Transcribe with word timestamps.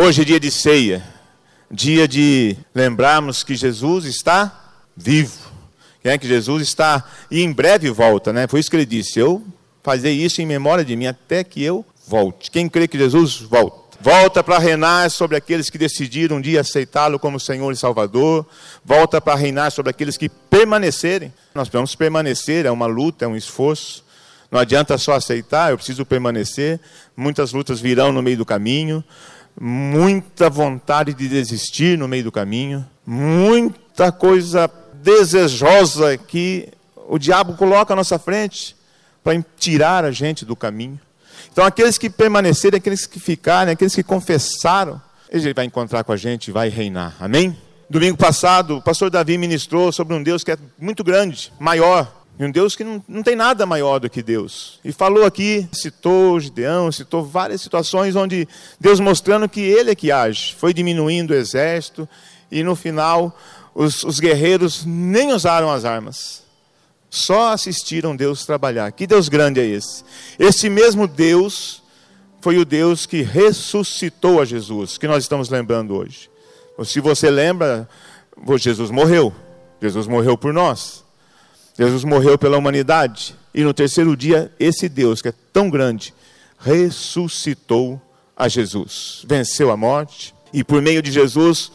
Hoje 0.00 0.22
é 0.22 0.24
dia 0.24 0.38
de 0.38 0.48
ceia, 0.48 1.02
dia 1.68 2.06
de 2.06 2.56
lembrarmos 2.72 3.42
que 3.42 3.56
Jesus 3.56 4.04
está 4.04 4.76
vivo, 4.96 5.50
é 6.04 6.16
que 6.16 6.28
Jesus 6.28 6.62
está 6.62 7.04
e 7.28 7.42
em 7.42 7.50
breve 7.50 7.90
volta, 7.90 8.32
né? 8.32 8.46
Foi 8.46 8.60
isso 8.60 8.70
que 8.70 8.76
ele 8.76 8.86
disse: 8.86 9.18
Eu 9.18 9.44
fazer 9.82 10.12
isso 10.12 10.40
em 10.40 10.46
memória 10.46 10.84
de 10.84 10.94
mim 10.94 11.08
até 11.08 11.42
que 11.42 11.64
eu 11.64 11.84
volte. 12.06 12.48
Quem 12.48 12.68
crê 12.68 12.86
que 12.86 12.96
Jesus 12.96 13.40
volta? 13.40 13.98
Volta 14.00 14.44
para 14.44 14.60
reinar 14.60 15.10
sobre 15.10 15.36
aqueles 15.36 15.68
que 15.68 15.76
decidiram 15.76 16.36
um 16.36 16.40
dia 16.40 16.60
aceitá-lo 16.60 17.18
como 17.18 17.40
Senhor 17.40 17.72
e 17.72 17.76
Salvador. 17.76 18.46
Volta 18.84 19.20
para 19.20 19.34
reinar 19.34 19.72
sobre 19.72 19.90
aqueles 19.90 20.16
que 20.16 20.28
permanecerem. 20.28 21.34
Nós 21.52 21.68
precisamos 21.68 21.96
permanecer, 21.96 22.66
é 22.66 22.70
uma 22.70 22.86
luta, 22.86 23.24
é 23.24 23.28
um 23.28 23.34
esforço. 23.34 24.04
Não 24.50 24.60
adianta 24.60 24.96
só 24.96 25.14
aceitar, 25.14 25.72
eu 25.72 25.76
preciso 25.76 26.06
permanecer. 26.06 26.80
Muitas 27.16 27.52
lutas 27.52 27.80
virão 27.80 28.12
no 28.12 28.22
meio 28.22 28.36
do 28.36 28.46
caminho, 28.46 29.04
muita 29.60 30.48
vontade 30.48 31.12
de 31.14 31.28
desistir 31.28 31.98
no 31.98 32.06
meio 32.06 32.24
do 32.24 32.32
caminho, 32.32 32.86
muita 33.04 34.12
coisa 34.12 34.70
desejosa 34.94 36.16
que 36.16 36.68
o 37.08 37.18
diabo 37.18 37.54
coloca 37.54 37.92
à 37.92 37.96
nossa 37.96 38.18
frente 38.18 38.76
para 39.22 39.42
tirar 39.58 40.04
a 40.04 40.10
gente 40.10 40.44
do 40.44 40.54
caminho. 40.54 41.00
Então, 41.50 41.64
aqueles 41.64 41.98
que 41.98 42.08
permanecerem, 42.08 42.78
aqueles 42.78 43.06
que 43.06 43.18
ficarem, 43.18 43.72
aqueles 43.72 43.94
que 43.94 44.02
confessaram, 44.02 45.00
ele 45.30 45.52
vai 45.52 45.64
encontrar 45.64 46.04
com 46.04 46.12
a 46.12 46.16
gente 46.16 46.48
e 46.48 46.52
vai 46.52 46.68
reinar. 46.68 47.16
Amém? 47.18 47.56
Domingo 47.90 48.16
passado, 48.16 48.76
o 48.76 48.82
pastor 48.82 49.10
Davi 49.10 49.38
ministrou 49.38 49.90
sobre 49.90 50.14
um 50.14 50.22
Deus 50.22 50.44
que 50.44 50.52
é 50.52 50.58
muito 50.78 51.02
grande, 51.02 51.52
maior, 51.58 52.17
e 52.38 52.44
um 52.44 52.50
Deus 52.50 52.76
que 52.76 52.84
não, 52.84 53.02
não 53.08 53.22
tem 53.22 53.34
nada 53.34 53.66
maior 53.66 53.98
do 53.98 54.08
que 54.08 54.22
Deus. 54.22 54.78
E 54.84 54.92
falou 54.92 55.24
aqui, 55.24 55.68
citou 55.72 56.38
Gideão, 56.38 56.92
citou 56.92 57.24
várias 57.24 57.60
situações 57.60 58.14
onde 58.14 58.46
Deus 58.78 59.00
mostrando 59.00 59.48
que 59.48 59.60
Ele 59.60 59.90
é 59.90 59.94
que 59.94 60.12
age. 60.12 60.54
Foi 60.54 60.72
diminuindo 60.72 61.32
o 61.32 61.34
exército 61.36 62.08
e 62.50 62.62
no 62.62 62.76
final 62.76 63.36
os, 63.74 64.04
os 64.04 64.20
guerreiros 64.20 64.84
nem 64.86 65.32
usaram 65.32 65.68
as 65.68 65.84
armas. 65.84 66.44
Só 67.10 67.52
assistiram 67.52 68.14
Deus 68.14 68.46
trabalhar. 68.46 68.92
Que 68.92 69.06
Deus 69.06 69.28
grande 69.28 69.58
é 69.58 69.66
esse? 69.66 70.04
Esse 70.38 70.70
mesmo 70.70 71.08
Deus 71.08 71.82
foi 72.40 72.56
o 72.56 72.64
Deus 72.64 73.04
que 73.04 73.22
ressuscitou 73.22 74.40
a 74.40 74.44
Jesus, 74.44 74.96
que 74.96 75.08
nós 75.08 75.24
estamos 75.24 75.48
lembrando 75.48 75.96
hoje. 75.96 76.30
Se 76.84 77.00
você 77.00 77.30
lembra, 77.30 77.88
Jesus 78.58 78.92
morreu. 78.92 79.34
Jesus 79.82 80.06
morreu 80.06 80.38
por 80.38 80.52
nós. 80.52 81.07
Jesus 81.78 82.02
morreu 82.02 82.36
pela 82.36 82.58
humanidade. 82.58 83.36
E 83.54 83.62
no 83.62 83.72
terceiro 83.72 84.16
dia, 84.16 84.52
esse 84.58 84.88
Deus, 84.88 85.22
que 85.22 85.28
é 85.28 85.34
tão 85.52 85.70
grande, 85.70 86.12
ressuscitou 86.58 88.00
a 88.36 88.48
Jesus. 88.48 89.24
Venceu 89.28 89.70
a 89.70 89.76
morte. 89.76 90.34
E 90.52 90.64
por 90.64 90.82
meio 90.82 91.00
de 91.00 91.12
Jesus, 91.12 91.70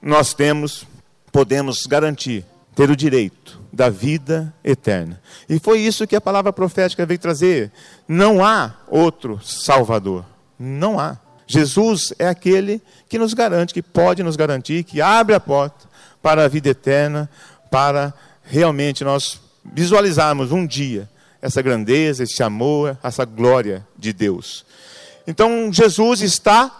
nós 0.00 0.32
temos, 0.32 0.86
podemos 1.32 1.84
garantir, 1.86 2.44
ter 2.76 2.90
o 2.90 2.96
direito 2.96 3.60
da 3.72 3.88
vida 3.88 4.54
eterna. 4.62 5.20
E 5.48 5.58
foi 5.58 5.80
isso 5.80 6.06
que 6.06 6.16
a 6.16 6.20
palavra 6.20 6.52
profética 6.52 7.04
veio 7.04 7.18
trazer. 7.18 7.72
Não 8.06 8.44
há 8.44 8.74
outro 8.88 9.40
Salvador. 9.42 10.24
Não 10.58 10.98
há. 10.98 11.18
Jesus 11.46 12.12
é 12.18 12.28
aquele 12.28 12.80
que 13.08 13.18
nos 13.18 13.34
garante, 13.34 13.74
que 13.74 13.82
pode 13.82 14.22
nos 14.22 14.36
garantir, 14.36 14.84
que 14.84 15.00
abre 15.00 15.34
a 15.34 15.40
porta 15.40 15.88
para 16.22 16.44
a 16.44 16.48
vida 16.48 16.68
eterna, 16.68 17.28
para 17.68 18.14
realmente 18.50 19.04
nós 19.04 19.40
visualizarmos 19.64 20.50
um 20.50 20.66
dia 20.66 21.08
essa 21.40 21.62
grandeza, 21.62 22.24
esse 22.24 22.42
amor, 22.42 22.98
essa 23.02 23.24
glória 23.24 23.86
de 23.96 24.12
Deus. 24.12 24.66
Então, 25.26 25.72
Jesus 25.72 26.20
está 26.20 26.70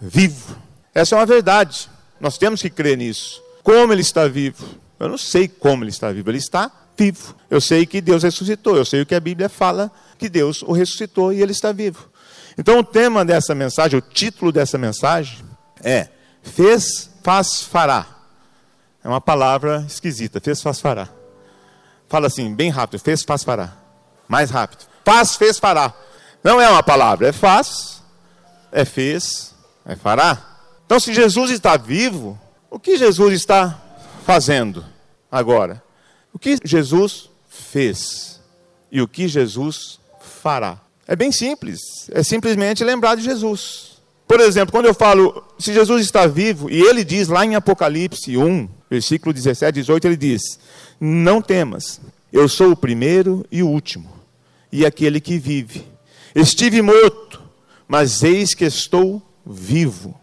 vivo. 0.00 0.56
Essa 0.92 1.14
é 1.14 1.18
uma 1.18 1.26
verdade. 1.26 1.88
Nós 2.20 2.36
temos 2.36 2.60
que 2.60 2.70
crer 2.70 2.96
nisso. 2.96 3.40
Como 3.62 3.92
ele 3.92 4.00
está 4.00 4.26
vivo? 4.26 4.66
Eu 4.98 5.08
não 5.08 5.18
sei 5.18 5.46
como 5.46 5.84
ele 5.84 5.90
está 5.90 6.10
vivo, 6.10 6.30
ele 6.30 6.38
está 6.38 6.70
vivo. 6.96 7.36
Eu 7.48 7.60
sei 7.60 7.86
que 7.86 8.00
Deus 8.00 8.22
ressuscitou, 8.22 8.76
eu 8.76 8.84
sei 8.84 9.02
o 9.02 9.06
que 9.06 9.14
a 9.14 9.20
Bíblia 9.20 9.48
fala, 9.48 9.90
que 10.18 10.28
Deus 10.28 10.62
o 10.62 10.72
ressuscitou 10.72 11.32
e 11.32 11.40
ele 11.40 11.52
está 11.52 11.70
vivo. 11.70 12.10
Então, 12.58 12.78
o 12.78 12.84
tema 12.84 13.24
dessa 13.24 13.54
mensagem, 13.54 13.98
o 13.98 14.02
título 14.02 14.50
dessa 14.50 14.76
mensagem 14.76 15.38
é 15.82 16.08
Fez, 16.42 17.10
faz, 17.22 17.62
fará. 17.62 18.19
É 19.02 19.08
uma 19.08 19.20
palavra 19.20 19.84
esquisita, 19.86 20.40
fez, 20.40 20.60
faz, 20.60 20.80
fará. 20.80 21.08
Fala 22.08 22.26
assim, 22.26 22.54
bem 22.54 22.70
rápido, 22.70 23.00
fez, 23.00 23.22
faz, 23.22 23.42
fará. 23.42 23.76
Mais 24.28 24.50
rápido. 24.50 24.84
Faz, 25.04 25.36
fez, 25.36 25.58
fará. 25.58 25.94
Não 26.42 26.60
é 26.60 26.68
uma 26.68 26.82
palavra, 26.82 27.28
é 27.28 27.32
faz, 27.32 28.02
é 28.72 28.84
fez, 28.84 29.54
é 29.86 29.96
fará. 29.96 30.38
Então, 30.84 30.98
se 30.98 31.14
Jesus 31.14 31.50
está 31.50 31.76
vivo, 31.76 32.38
o 32.70 32.78
que 32.78 32.96
Jesus 32.96 33.34
está 33.34 33.80
fazendo 34.24 34.84
agora? 35.30 35.82
O 36.32 36.38
que 36.38 36.58
Jesus 36.64 37.30
fez 37.48 38.40
e 38.90 39.00
o 39.00 39.08
que 39.08 39.28
Jesus 39.28 40.00
fará? 40.20 40.80
É 41.06 41.16
bem 41.16 41.32
simples, 41.32 42.08
é 42.10 42.22
simplesmente 42.22 42.84
lembrar 42.84 43.16
de 43.16 43.22
Jesus. 43.22 44.00
Por 44.26 44.40
exemplo, 44.40 44.70
quando 44.70 44.86
eu 44.86 44.94
falo, 44.94 45.44
se 45.58 45.72
Jesus 45.72 46.04
está 46.04 46.26
vivo, 46.26 46.70
e 46.70 46.80
ele 46.80 47.02
diz 47.02 47.28
lá 47.28 47.44
em 47.44 47.56
Apocalipse 47.56 48.36
1, 48.36 48.68
versículo 48.90 49.32
17, 49.32 49.72
18, 49.72 50.06
ele 50.08 50.16
diz: 50.16 50.58
Não 51.00 51.40
temas, 51.40 52.00
eu 52.32 52.48
sou 52.48 52.72
o 52.72 52.76
primeiro 52.76 53.46
e 53.50 53.62
o 53.62 53.68
último, 53.68 54.10
e 54.72 54.84
aquele 54.84 55.20
que 55.20 55.38
vive. 55.38 55.86
Estive 56.34 56.82
morto, 56.82 57.40
mas 57.86 58.22
eis 58.22 58.52
que 58.54 58.64
estou 58.64 59.22
vivo, 59.46 60.18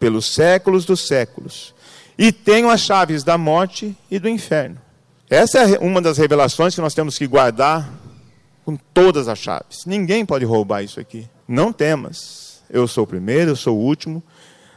pelos 0.00 0.34
séculos 0.34 0.84
dos 0.84 1.06
séculos, 1.06 1.74
e 2.18 2.32
tenho 2.32 2.70
as 2.70 2.80
chaves 2.80 3.22
da 3.22 3.36
morte 3.36 3.96
e 4.10 4.18
do 4.18 4.28
inferno. 4.28 4.80
Essa 5.28 5.58
é 5.58 5.78
uma 5.78 6.00
das 6.00 6.18
revelações 6.18 6.74
que 6.74 6.80
nós 6.80 6.94
temos 6.94 7.18
que 7.18 7.26
guardar 7.26 7.92
com 8.64 8.76
todas 8.76 9.28
as 9.28 9.38
chaves. 9.38 9.84
Ninguém 9.84 10.24
pode 10.24 10.44
roubar 10.44 10.82
isso 10.82 11.00
aqui. 11.00 11.28
Não 11.48 11.72
temas. 11.72 12.62
Eu 12.70 12.86
sou 12.86 13.04
o 13.04 13.06
primeiro, 13.06 13.50
eu 13.52 13.56
sou 13.56 13.76
o 13.76 13.80
último. 13.80 14.22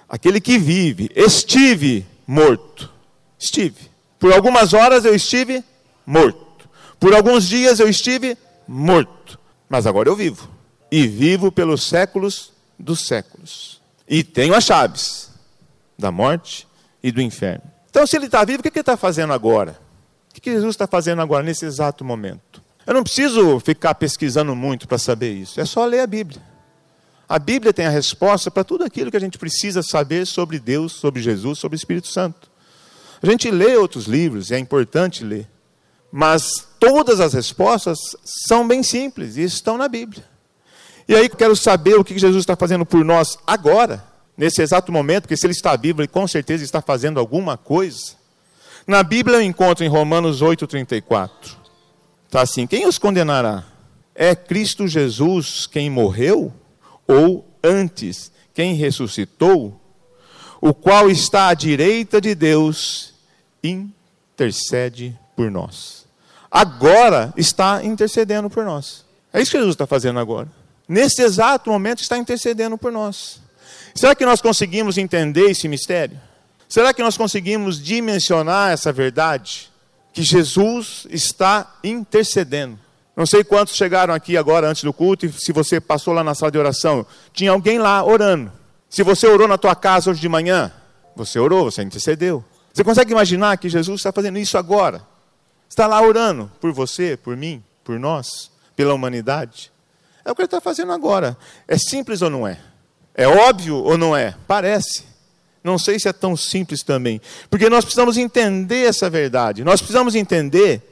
Aquele 0.08 0.42
que 0.42 0.58
vive. 0.58 1.10
Estive 1.16 2.06
morto. 2.26 2.92
Estive. 3.40 3.90
Por 4.20 4.34
algumas 4.34 4.74
horas 4.74 5.06
eu 5.06 5.16
estive 5.16 5.64
morto. 6.06 6.70
Por 7.00 7.16
alguns 7.16 7.48
dias 7.48 7.80
eu 7.80 7.88
estive 7.88 8.38
morto. 8.68 9.40
Mas 9.70 9.88
agora 9.88 10.10
eu 10.10 10.16
vivo. 10.16 10.50
E 10.92 11.08
vivo 11.08 11.52
pelos 11.52 11.84
séculos 11.84 12.52
dos 12.78 13.08
séculos. 13.08 13.82
E 14.08 14.24
tenho 14.24 14.54
as 14.54 14.66
chaves 14.66 15.30
da 15.98 16.12
morte 16.12 16.68
e 17.02 17.12
do 17.12 17.22
inferno. 17.22 17.64
Então, 17.90 18.06
se 18.06 18.16
ele 18.16 18.26
está 18.26 18.44
vivo, 18.44 18.60
o 18.60 18.64
que 18.64 18.70
ele 18.70 18.80
está 18.80 18.98
fazendo 18.98 19.34
agora? 19.34 19.80
O 20.30 20.42
que 20.42 20.52
Jesus 20.52 20.76
está 20.76 20.88
fazendo 20.88 21.22
agora, 21.22 21.44
nesse 21.44 21.66
exato 21.66 22.04
momento? 22.06 22.62
Eu 22.86 22.94
não 22.94 23.04
preciso 23.04 23.60
ficar 23.60 23.94
pesquisando 23.96 24.56
muito 24.56 24.88
para 24.88 24.98
saber 24.98 25.34
isso, 25.34 25.60
é 25.60 25.66
só 25.66 25.86
ler 25.86 26.00
a 26.00 26.08
Bíblia. 26.08 26.42
A 27.28 27.38
Bíblia 27.38 27.72
tem 27.72 27.86
a 27.86 27.90
resposta 27.90 28.50
para 28.50 28.64
tudo 28.64 28.84
aquilo 28.84 29.12
que 29.12 29.18
a 29.18 29.20
gente 29.20 29.38
precisa 29.38 29.84
saber 29.84 30.26
sobre 30.26 30.58
Deus, 30.58 30.94
sobre 30.94 31.22
Jesus, 31.22 31.60
sobre 31.60 31.76
o 31.76 31.78
Espírito 31.78 32.08
Santo. 32.08 32.49
A 33.22 33.28
gente 33.28 33.52
lê 33.52 33.76
outros 33.76 34.06
livros, 34.06 34.52
é 34.52 34.58
importante 34.58 35.24
ler, 35.24 35.48
mas 36.12 36.68
todas 36.80 37.20
as 37.20 37.34
respostas 37.34 37.98
são 38.24 38.68
bem 38.68 38.82
simples 38.82 39.38
e 39.38 39.44
estão 39.44 39.78
na 39.78 39.88
Bíblia. 39.88 40.24
E 41.08 41.16
aí 41.16 41.26
eu 41.26 41.36
quero 41.36 41.56
saber 41.56 41.96
o 41.96 42.04
que 42.04 42.18
Jesus 42.18 42.44
está 42.44 42.56
fazendo 42.56 42.86
por 42.86 43.04
nós 43.04 43.38
agora 43.46 44.04
nesse 44.38 44.62
exato 44.62 44.90
momento, 44.90 45.24
porque 45.24 45.36
se 45.36 45.46
ele 45.46 45.54
está 45.54 45.76
vivo, 45.76 46.02
ele 46.02 46.08
com 46.08 46.26
certeza 46.26 46.64
está 46.64 46.82
fazendo 46.82 47.20
alguma 47.20 47.58
coisa. 47.58 48.14
Na 48.88 49.04
Bíblia 49.04 49.38
eu 49.38 49.42
encontro 49.42 49.84
em 49.84 49.90
Romanos 49.90 50.42
8,34. 50.42 51.30
Está 52.26 52.42
assim: 52.42 52.66
quem 52.66 52.88
os 52.88 52.98
condenará? 52.98 53.66
É 54.16 54.34
Cristo 54.34 54.88
Jesus 54.88 55.68
quem 55.68 55.90
morreu? 55.90 56.54
Ou 57.06 57.46
antes, 57.64 58.32
quem 58.54 58.76
ressuscitou? 58.76 59.80
O 60.62 60.74
qual 60.74 61.10
está 61.10 61.48
à 61.48 61.54
direita 61.54 62.20
de 62.20 62.36
Deus, 62.36 63.14
intercede 63.64 65.18
por 65.36 65.50
nós. 65.50 66.06
Agora 66.52 67.34
está 67.38 67.84
intercedendo 67.84 68.50
por 68.50 68.66
nós. 68.66 69.06
É 69.32 69.42
isso 69.42 69.52
que 69.52 69.58
Jesus 69.58 69.76
está 69.76 69.86
fazendo 69.86 70.20
agora. 70.20 70.48
Nesse 70.88 71.22
exato 71.22 71.70
momento 71.70 72.02
está 72.02 72.18
intercedendo 72.18 72.78
por 72.78 72.92
nós. 72.92 73.40
Será 73.94 74.16
que 74.16 74.26
nós 74.26 74.42
conseguimos 74.42 74.98
entender 74.98 75.52
esse 75.52 75.68
mistério? 75.68 76.20
Será 76.68 76.94
que 76.94 77.04
nós 77.04 77.18
conseguimos 77.18 77.82
dimensionar 77.82 78.72
essa 78.72 78.92
verdade? 78.92 79.70
Que 80.14 80.24
Jesus 80.24 81.06
está 81.10 81.78
intercedendo. 81.84 82.80
Não 83.16 83.26
sei 83.26 83.44
quantos 83.44 83.76
chegaram 83.76 84.14
aqui 84.14 84.38
agora 84.38 84.68
antes 84.68 84.84
do 84.84 84.94
culto 84.94 85.26
e 85.26 85.32
se 85.32 85.52
você 85.52 85.80
passou 85.80 86.14
lá 86.14 86.24
na 86.24 86.34
sala 86.34 86.52
de 86.52 86.58
oração, 86.58 87.06
tinha 87.34 87.52
alguém 87.52 87.78
lá 87.78 88.04
orando. 88.04 88.52
Se 88.90 89.04
você 89.04 89.28
orou 89.28 89.48
na 89.48 89.58
tua 89.58 89.76
casa 89.76 90.10
hoje 90.10 90.20
de 90.20 90.28
manhã, 90.28 90.72
você 91.16 91.38
orou, 91.38 91.66
você 91.66 91.84
intercedeu. 91.84 92.44
Você 92.74 92.84
consegue 92.84 93.12
imaginar 93.12 93.58
que 93.58 93.70
Jesus 93.70 94.00
está 94.00 94.12
fazendo 94.12 94.40
isso 94.40 94.58
agora? 94.58 95.02
Está 95.70 95.86
lá 95.86 96.02
orando 96.02 96.52
por 96.60 96.72
você, 96.74 97.16
por 97.16 97.38
mim, 97.38 97.64
por 97.84 98.00
nós, 98.00 98.52
pela 98.76 98.94
humanidade. 98.94 99.72
É 100.26 100.32
o 100.32 100.36
que 100.36 100.42
ele 100.42 100.48
está 100.48 100.60
fazendo 100.60 100.92
agora. 100.92 101.38
É 101.68 101.78
simples 101.78 102.22
ou 102.22 102.30
não 102.30 102.48
é? 102.48 102.60
É 103.14 103.28
óbvio 103.28 103.76
ou 103.76 103.98
não 103.98 104.16
é? 104.16 104.36
Parece. 104.48 105.04
Não 105.64 105.78
sei 105.78 106.00
se 106.00 106.08
é 106.08 106.14
tão 106.14 106.36
simples 106.36 106.82
também. 106.84 107.22
Porque 107.50 107.70
nós 107.70 107.84
precisamos 107.84 108.18
entender 108.18 108.88
essa 108.88 109.10
verdade. 109.10 109.64
Nós 109.64 109.82
precisamos 109.82 110.16
entender 110.16 110.89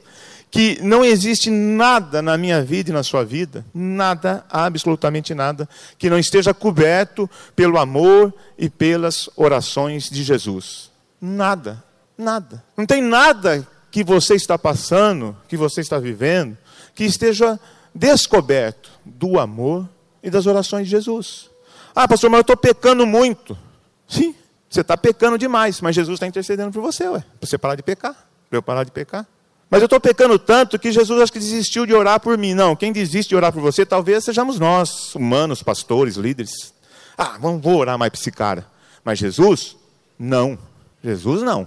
que 0.50 0.80
não 0.82 1.04
existe 1.04 1.50
nada 1.50 2.22
na 2.22 2.38
minha 2.38 2.62
vida 2.62 2.90
e 2.90 2.92
na 2.92 3.02
sua 3.02 3.24
vida, 3.24 3.64
nada, 3.74 4.44
absolutamente 4.50 5.34
nada, 5.34 5.68
que 5.98 6.08
não 6.08 6.18
esteja 6.18 6.54
coberto 6.54 7.28
pelo 7.54 7.78
amor 7.78 8.32
e 8.56 8.70
pelas 8.70 9.28
orações 9.36 10.08
de 10.08 10.22
Jesus. 10.22 10.90
Nada, 11.20 11.82
nada. 12.16 12.62
Não 12.76 12.86
tem 12.86 13.02
nada 13.02 13.66
que 13.90 14.02
você 14.02 14.34
está 14.34 14.58
passando, 14.58 15.36
que 15.48 15.56
você 15.56 15.80
está 15.80 15.98
vivendo, 15.98 16.56
que 16.94 17.04
esteja 17.04 17.58
descoberto 17.94 18.90
do 19.04 19.38
amor 19.38 19.88
e 20.22 20.30
das 20.30 20.46
orações 20.46 20.84
de 20.86 20.90
Jesus. 20.90 21.50
Ah, 21.94 22.06
pastor, 22.06 22.30
mas 22.30 22.38
eu 22.38 22.42
estou 22.42 22.56
pecando 22.56 23.06
muito. 23.06 23.58
Sim, 24.06 24.34
você 24.68 24.80
está 24.80 24.96
pecando 24.96 25.36
demais, 25.36 25.80
mas 25.80 25.94
Jesus 25.94 26.16
está 26.16 26.26
intercedendo 26.26 26.72
por 26.72 26.80
você, 26.80 27.08
ué, 27.08 27.20
para 27.20 27.48
você 27.48 27.58
parar 27.58 27.74
de 27.74 27.82
pecar, 27.82 28.14
para 28.48 28.58
eu 28.58 28.62
parar 28.62 28.84
de 28.84 28.90
pecar. 28.90 29.26
Mas 29.70 29.82
eu 29.82 29.86
estou 29.86 30.00
pecando 30.00 30.38
tanto 30.38 30.78
que 30.78 30.90
Jesus 30.90 31.20
acho 31.20 31.32
que 31.32 31.38
desistiu 31.38 31.84
de 31.84 31.92
orar 31.92 32.20
por 32.20 32.38
mim. 32.38 32.54
Não, 32.54 32.74
quem 32.74 32.90
desiste 32.90 33.30
de 33.30 33.36
orar 33.36 33.52
por 33.52 33.60
você, 33.60 33.84
talvez 33.84 34.24
sejamos 34.24 34.58
nós, 34.58 35.14
humanos, 35.14 35.62
pastores, 35.62 36.16
líderes. 36.16 36.72
Ah, 37.16 37.36
vamos, 37.38 37.62
vou 37.62 37.76
orar 37.76 37.98
mais 37.98 38.10
para 38.10 38.20
esse 38.20 38.30
cara. 38.30 38.66
Mas 39.04 39.18
Jesus, 39.18 39.76
não. 40.18 40.58
Jesus 41.02 41.42
não. 41.42 41.66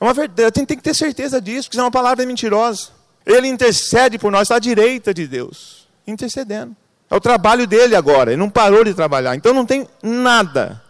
É 0.00 0.04
uma 0.04 0.14
verdade, 0.14 0.52
tem, 0.52 0.64
tem 0.64 0.76
que 0.76 0.82
ter 0.82 0.94
certeza 0.94 1.40
disso, 1.40 1.68
porque 1.68 1.76
senão 1.76 1.86
uma 1.86 1.90
palavra 1.90 2.22
é 2.22 2.26
mentirosa. 2.26 2.90
Ele 3.26 3.48
intercede 3.48 4.18
por 4.18 4.30
nós, 4.30 4.42
está 4.42 4.56
à 4.56 4.58
direita 4.58 5.12
de 5.12 5.26
Deus, 5.26 5.88
intercedendo. 6.06 6.74
É 7.10 7.16
o 7.16 7.20
trabalho 7.20 7.66
dele 7.66 7.96
agora, 7.96 8.30
ele 8.30 8.38
não 8.38 8.50
parou 8.50 8.84
de 8.84 8.94
trabalhar. 8.94 9.34
Então 9.34 9.52
não 9.52 9.66
tem 9.66 9.88
nada 10.02 10.82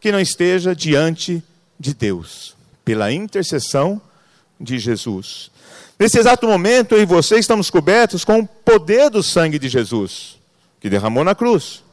que 0.00 0.12
não 0.12 0.20
esteja 0.20 0.74
diante 0.74 1.42
de 1.78 1.94
Deus, 1.94 2.56
pela 2.84 3.12
intercessão 3.12 4.00
de 4.60 4.78
Jesus. 4.78 5.51
Nesse 6.02 6.18
exato 6.18 6.48
momento, 6.48 6.96
eu 6.96 7.02
e 7.02 7.06
você 7.06 7.38
estamos 7.38 7.70
cobertos 7.70 8.24
com 8.24 8.40
o 8.40 8.44
poder 8.44 9.08
do 9.08 9.22
sangue 9.22 9.56
de 9.56 9.68
Jesus, 9.68 10.36
que 10.80 10.90
derramou 10.90 11.22
na 11.22 11.32
cruz. 11.32 11.84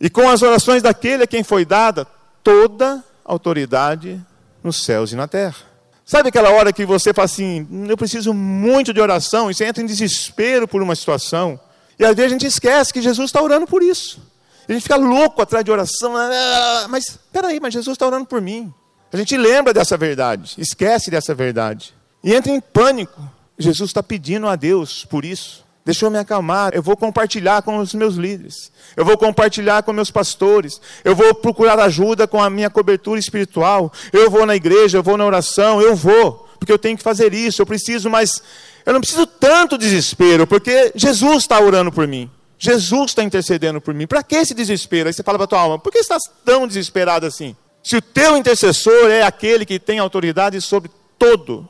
E 0.00 0.08
com 0.08 0.30
as 0.30 0.40
orações 0.40 0.80
daquele 0.80 1.24
a 1.24 1.26
quem 1.26 1.44
foi 1.44 1.66
dada 1.66 2.06
toda 2.42 3.04
autoridade 3.22 4.18
nos 4.64 4.82
céus 4.82 5.12
e 5.12 5.14
na 5.14 5.28
terra. 5.28 5.58
Sabe 6.06 6.30
aquela 6.30 6.48
hora 6.48 6.72
que 6.72 6.86
você 6.86 7.12
fala 7.12 7.26
assim, 7.26 7.86
eu 7.86 7.98
preciso 7.98 8.32
muito 8.32 8.94
de 8.94 9.00
oração, 9.02 9.50
e 9.50 9.54
você 9.54 9.66
entra 9.66 9.82
em 9.82 9.86
desespero 9.86 10.66
por 10.66 10.80
uma 10.80 10.96
situação, 10.96 11.60
e 11.98 12.04
às 12.06 12.16
vezes 12.16 12.32
a 12.32 12.32
gente 12.32 12.46
esquece 12.46 12.94
que 12.94 13.02
Jesus 13.02 13.28
está 13.28 13.42
orando 13.42 13.66
por 13.66 13.82
isso. 13.82 14.22
A 14.66 14.72
gente 14.72 14.84
fica 14.84 14.96
louco 14.96 15.42
atrás 15.42 15.62
de 15.62 15.70
oração, 15.70 16.16
ah, 16.16 16.86
mas 16.88 17.08
espera 17.08 17.48
aí, 17.48 17.60
mas 17.60 17.74
Jesus 17.74 17.94
está 17.94 18.06
orando 18.06 18.24
por 18.24 18.40
mim. 18.40 18.72
A 19.12 19.18
gente 19.18 19.36
lembra 19.36 19.74
dessa 19.74 19.98
verdade, 19.98 20.54
esquece 20.56 21.10
dessa 21.10 21.34
verdade, 21.34 21.92
e 22.24 22.32
entra 22.32 22.50
em 22.50 22.58
pânico. 22.58 23.38
Jesus 23.60 23.90
está 23.90 24.02
pedindo 24.02 24.48
a 24.48 24.56
Deus 24.56 25.04
por 25.04 25.24
isso. 25.24 25.64
Deixa 25.84 26.04
eu 26.04 26.10
me 26.10 26.18
acalmar, 26.18 26.72
eu 26.74 26.82
vou 26.82 26.96
compartilhar 26.96 27.62
com 27.62 27.78
os 27.78 27.94
meus 27.94 28.14
líderes, 28.14 28.70
eu 28.94 29.04
vou 29.04 29.16
compartilhar 29.16 29.82
com 29.82 29.94
meus 29.94 30.10
pastores, 30.10 30.78
eu 31.02 31.16
vou 31.16 31.34
procurar 31.34 31.80
ajuda 31.80 32.28
com 32.28 32.40
a 32.40 32.50
minha 32.50 32.68
cobertura 32.68 33.18
espiritual, 33.18 33.90
eu 34.12 34.30
vou 34.30 34.44
na 34.44 34.54
igreja, 34.54 34.98
eu 34.98 35.02
vou 35.02 35.16
na 35.16 35.24
oração, 35.24 35.80
eu 35.80 35.96
vou, 35.96 36.46
porque 36.58 36.70
eu 36.70 36.78
tenho 36.78 36.98
que 36.98 37.02
fazer 37.02 37.32
isso, 37.32 37.62
eu 37.62 37.66
preciso, 37.66 38.10
mas 38.10 38.42
eu 38.84 38.92
não 38.92 39.00
preciso 39.00 39.26
tanto 39.26 39.78
desespero, 39.78 40.46
porque 40.46 40.92
Jesus 40.94 41.38
está 41.38 41.58
orando 41.58 41.90
por 41.90 42.06
mim, 42.06 42.30
Jesus 42.58 43.12
está 43.12 43.24
intercedendo 43.24 43.80
por 43.80 43.94
mim. 43.94 44.06
Para 44.06 44.22
que 44.22 44.36
esse 44.36 44.52
desespero? 44.52 45.08
Aí 45.08 45.14
você 45.14 45.22
fala 45.22 45.38
para 45.38 45.46
a 45.46 45.48
tua 45.48 45.60
alma, 45.60 45.78
por 45.78 45.90
que 45.90 45.98
você 46.02 46.12
está 46.12 46.18
tão 46.44 46.66
desesperado 46.66 47.24
assim? 47.24 47.56
Se 47.82 47.96
o 47.96 48.02
teu 48.02 48.36
intercessor 48.36 49.08
é 49.08 49.22
aquele 49.22 49.64
que 49.64 49.78
tem 49.78 49.98
autoridade 49.98 50.60
sobre 50.60 50.90
todo 51.18 51.66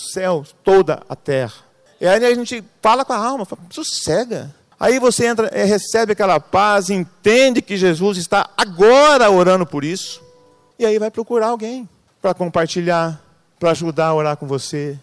céu, 0.00 0.44
toda 0.64 1.02
a 1.08 1.14
terra. 1.14 1.54
E 2.00 2.06
aí 2.06 2.24
a 2.24 2.34
gente 2.34 2.64
fala 2.80 3.04
com 3.04 3.12
a 3.12 3.16
alma, 3.16 3.44
fala, 3.44 3.62
sossega. 3.70 4.54
Aí 4.78 4.98
você 4.98 5.26
entra, 5.26 5.48
é, 5.48 5.64
recebe 5.64 6.12
aquela 6.12 6.40
paz, 6.40 6.88
entende 6.88 7.60
que 7.60 7.76
Jesus 7.76 8.16
está 8.16 8.48
agora 8.56 9.30
orando 9.30 9.66
por 9.66 9.84
isso. 9.84 10.22
E 10.78 10.86
aí 10.86 10.98
vai 10.98 11.10
procurar 11.10 11.48
alguém 11.48 11.86
para 12.22 12.32
compartilhar, 12.32 13.22
para 13.58 13.72
ajudar 13.72 14.06
a 14.06 14.14
orar 14.14 14.36
com 14.38 14.46
você, 14.46 14.98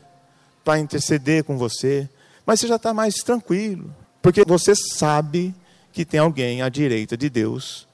para 0.63 0.79
interceder 0.79 1.43
com 1.43 1.57
você. 1.57 2.09
Mas 2.45 2.59
você 2.59 2.67
já 2.67 2.77
está 2.77 2.93
mais 2.93 3.17
tranquilo, 3.17 3.93
porque 4.21 4.43
você 4.43 4.73
sabe 4.75 5.53
que 5.93 6.03
tem 6.03 6.19
alguém 6.19 6.63
à 6.63 6.69
direita 6.69 7.15
de 7.15 7.29
Deus 7.29 7.87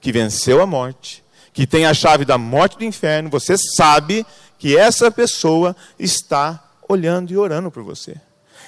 que 0.00 0.10
venceu 0.10 0.60
a 0.60 0.66
morte, 0.66 1.24
que 1.52 1.66
tem 1.66 1.86
a 1.86 1.94
chave 1.94 2.24
da 2.24 2.36
morte 2.36 2.78
do 2.78 2.84
inferno. 2.84 3.30
Você 3.30 3.56
sabe 3.56 4.26
que 4.58 4.76
essa 4.76 5.10
pessoa 5.10 5.76
está 5.98 6.62
olhando 6.88 7.32
e 7.32 7.36
orando 7.36 7.70
por 7.70 7.82
você. 7.82 8.16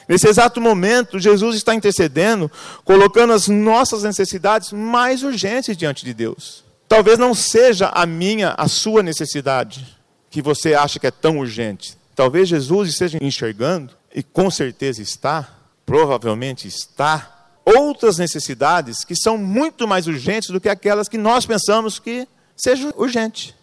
Nesse 0.09 0.27
exato 0.27 0.61
momento, 0.61 1.19
Jesus 1.19 1.57
está 1.57 1.75
intercedendo, 1.75 2.51
colocando 2.85 3.33
as 3.33 3.47
nossas 3.47 4.03
necessidades 4.03 4.73
mais 4.73 5.23
urgentes 5.23 5.77
diante 5.77 6.05
de 6.05 6.15
Deus. 6.15 6.65
Talvez 6.89 7.19
não 7.19 7.35
seja 7.35 7.89
a 7.89 8.07
minha, 8.07 8.55
a 8.57 8.67
sua 8.67 9.03
necessidade, 9.03 9.99
que 10.31 10.41
você 10.41 10.75
acha 10.75 10.99
que 10.99 11.07
é 11.07 11.11
tão 11.11 11.39
urgente. 11.39 11.97
Talvez 12.17 12.49
Jesus 12.49 12.89
esteja 12.89 13.19
enxergando, 13.21 13.93
e 14.15 14.23
com 14.23 14.51
certeza 14.51 15.03
está, 15.03 15.47
provavelmente 15.85 16.67
está, 16.67 17.51
outras 17.65 18.17
necessidades 18.17 19.05
que 19.05 19.15
são 19.15 19.37
muito 19.37 19.87
mais 19.87 20.07
urgentes 20.07 20.49
do 20.49 20.61
que 20.61 20.71
aquelas 20.71 21.09
que 21.09 21.19
nós 21.19 21.45
pensamos 21.45 21.99
que 21.99 22.27
seja 22.57 22.93
urgente. 22.97 23.55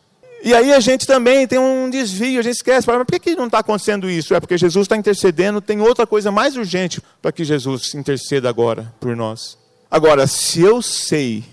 E 0.43 0.53
aí 0.53 0.73
a 0.73 0.79
gente 0.79 1.07
também 1.07 1.47
tem 1.47 1.57
um 1.57 1.89
desvio, 1.89 2.39
a 2.39 2.43
gente 2.43 2.55
esquece, 2.55 2.87
mas 2.87 2.97
por 2.97 3.05
que, 3.07 3.19
que 3.19 3.35
não 3.35 3.47
está 3.47 3.59
acontecendo 3.59 4.09
isso? 4.09 4.33
É 4.35 4.39
porque 4.39 4.57
Jesus 4.57 4.85
está 4.85 4.95
intercedendo, 4.95 5.59
tem 5.59 5.81
outra 5.81 6.05
coisa 6.05 6.31
mais 6.31 6.55
urgente 6.55 7.01
para 7.21 7.31
que 7.31 7.43
Jesus 7.43 7.95
interceda 7.95 8.47
agora 8.47 8.93
por 8.99 9.15
nós. 9.15 9.57
Agora, 9.89 10.27
se 10.27 10.61
eu 10.61 10.81
sei 10.81 11.43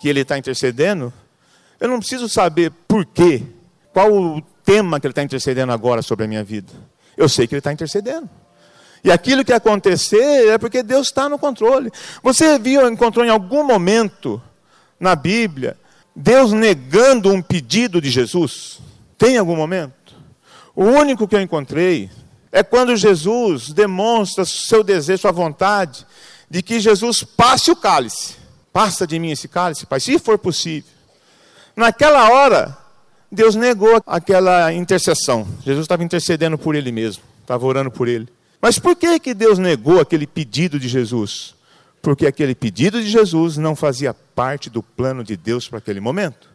que 0.00 0.08
Ele 0.08 0.20
está 0.20 0.36
intercedendo, 0.36 1.12
eu 1.80 1.88
não 1.88 1.98
preciso 1.98 2.28
saber 2.28 2.70
por 2.86 3.06
quê, 3.06 3.42
qual 3.92 4.12
o 4.12 4.42
tema 4.64 5.00
que 5.00 5.06
Ele 5.06 5.12
está 5.12 5.22
intercedendo 5.22 5.72
agora 5.72 6.02
sobre 6.02 6.24
a 6.24 6.28
minha 6.28 6.44
vida. 6.44 6.72
Eu 7.16 7.28
sei 7.28 7.46
que 7.46 7.54
Ele 7.54 7.60
está 7.60 7.72
intercedendo. 7.72 8.28
E 9.02 9.10
aquilo 9.10 9.44
que 9.44 9.52
acontecer 9.52 10.48
é 10.48 10.58
porque 10.58 10.82
Deus 10.82 11.06
está 11.06 11.28
no 11.28 11.38
controle. 11.38 11.90
Você 12.22 12.58
viu, 12.58 12.86
encontrou 12.88 13.24
em 13.24 13.30
algum 13.30 13.64
momento 13.64 14.42
na 14.98 15.14
Bíblia 15.14 15.76
Deus 16.20 16.50
negando 16.50 17.32
um 17.32 17.40
pedido 17.40 18.00
de 18.00 18.10
Jesus? 18.10 18.80
Tem 19.16 19.38
algum 19.38 19.54
momento? 19.54 20.16
O 20.74 20.82
único 20.82 21.28
que 21.28 21.36
eu 21.36 21.40
encontrei 21.40 22.10
é 22.50 22.64
quando 22.64 22.96
Jesus 22.96 23.72
demonstra 23.72 24.44
seu 24.44 24.82
desejo, 24.82 25.22
sua 25.22 25.30
vontade, 25.30 26.04
de 26.50 26.60
que 26.60 26.80
Jesus 26.80 27.22
passe 27.22 27.70
o 27.70 27.76
cálice. 27.76 28.34
Passa 28.72 29.06
de 29.06 29.16
mim 29.16 29.30
esse 29.30 29.46
cálice, 29.46 29.86
Pai, 29.86 30.00
se 30.00 30.18
for 30.18 30.36
possível. 30.38 30.90
Naquela 31.76 32.28
hora, 32.32 32.76
Deus 33.30 33.54
negou 33.54 34.02
aquela 34.04 34.72
intercessão. 34.72 35.46
Jesus 35.64 35.84
estava 35.84 36.02
intercedendo 36.02 36.58
por 36.58 36.74
ele 36.74 36.90
mesmo, 36.90 37.22
estava 37.42 37.64
orando 37.64 37.92
por 37.92 38.08
ele. 38.08 38.26
Mas 38.60 38.76
por 38.76 38.96
que, 38.96 39.20
que 39.20 39.32
Deus 39.32 39.56
negou 39.56 40.00
aquele 40.00 40.26
pedido 40.26 40.80
de 40.80 40.88
Jesus? 40.88 41.54
porque 42.00 42.26
aquele 42.26 42.54
pedido 42.54 43.02
de 43.02 43.08
Jesus 43.08 43.56
não 43.56 43.74
fazia 43.74 44.14
parte 44.38 44.70
do 44.70 44.84
plano 44.84 45.24
de 45.24 45.36
Deus 45.36 45.68
para 45.68 45.80
aquele 45.80 45.98
momento. 45.98 46.48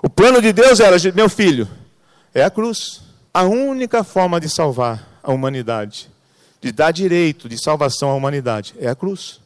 O 0.00 0.08
plano 0.08 0.40
de 0.40 0.52
Deus 0.52 0.78
era: 0.78 0.96
meu 1.12 1.28
filho, 1.28 1.68
é 2.32 2.44
a 2.44 2.50
cruz. 2.50 3.02
A 3.34 3.42
única 3.42 4.04
forma 4.04 4.38
de 4.38 4.48
salvar 4.48 5.20
a 5.24 5.32
humanidade, 5.32 6.08
de 6.60 6.70
dar 6.70 6.92
direito 6.92 7.48
de 7.48 7.58
salvação 7.58 8.10
à 8.10 8.14
humanidade, 8.14 8.76
é 8.78 8.86
a 8.86 8.94
cruz. 8.94 9.40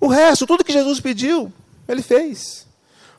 O 0.00 0.08
resto, 0.08 0.48
tudo 0.48 0.64
que 0.64 0.72
Jesus 0.72 0.98
pediu, 0.98 1.52
ele 1.86 2.02
fez. 2.02 2.66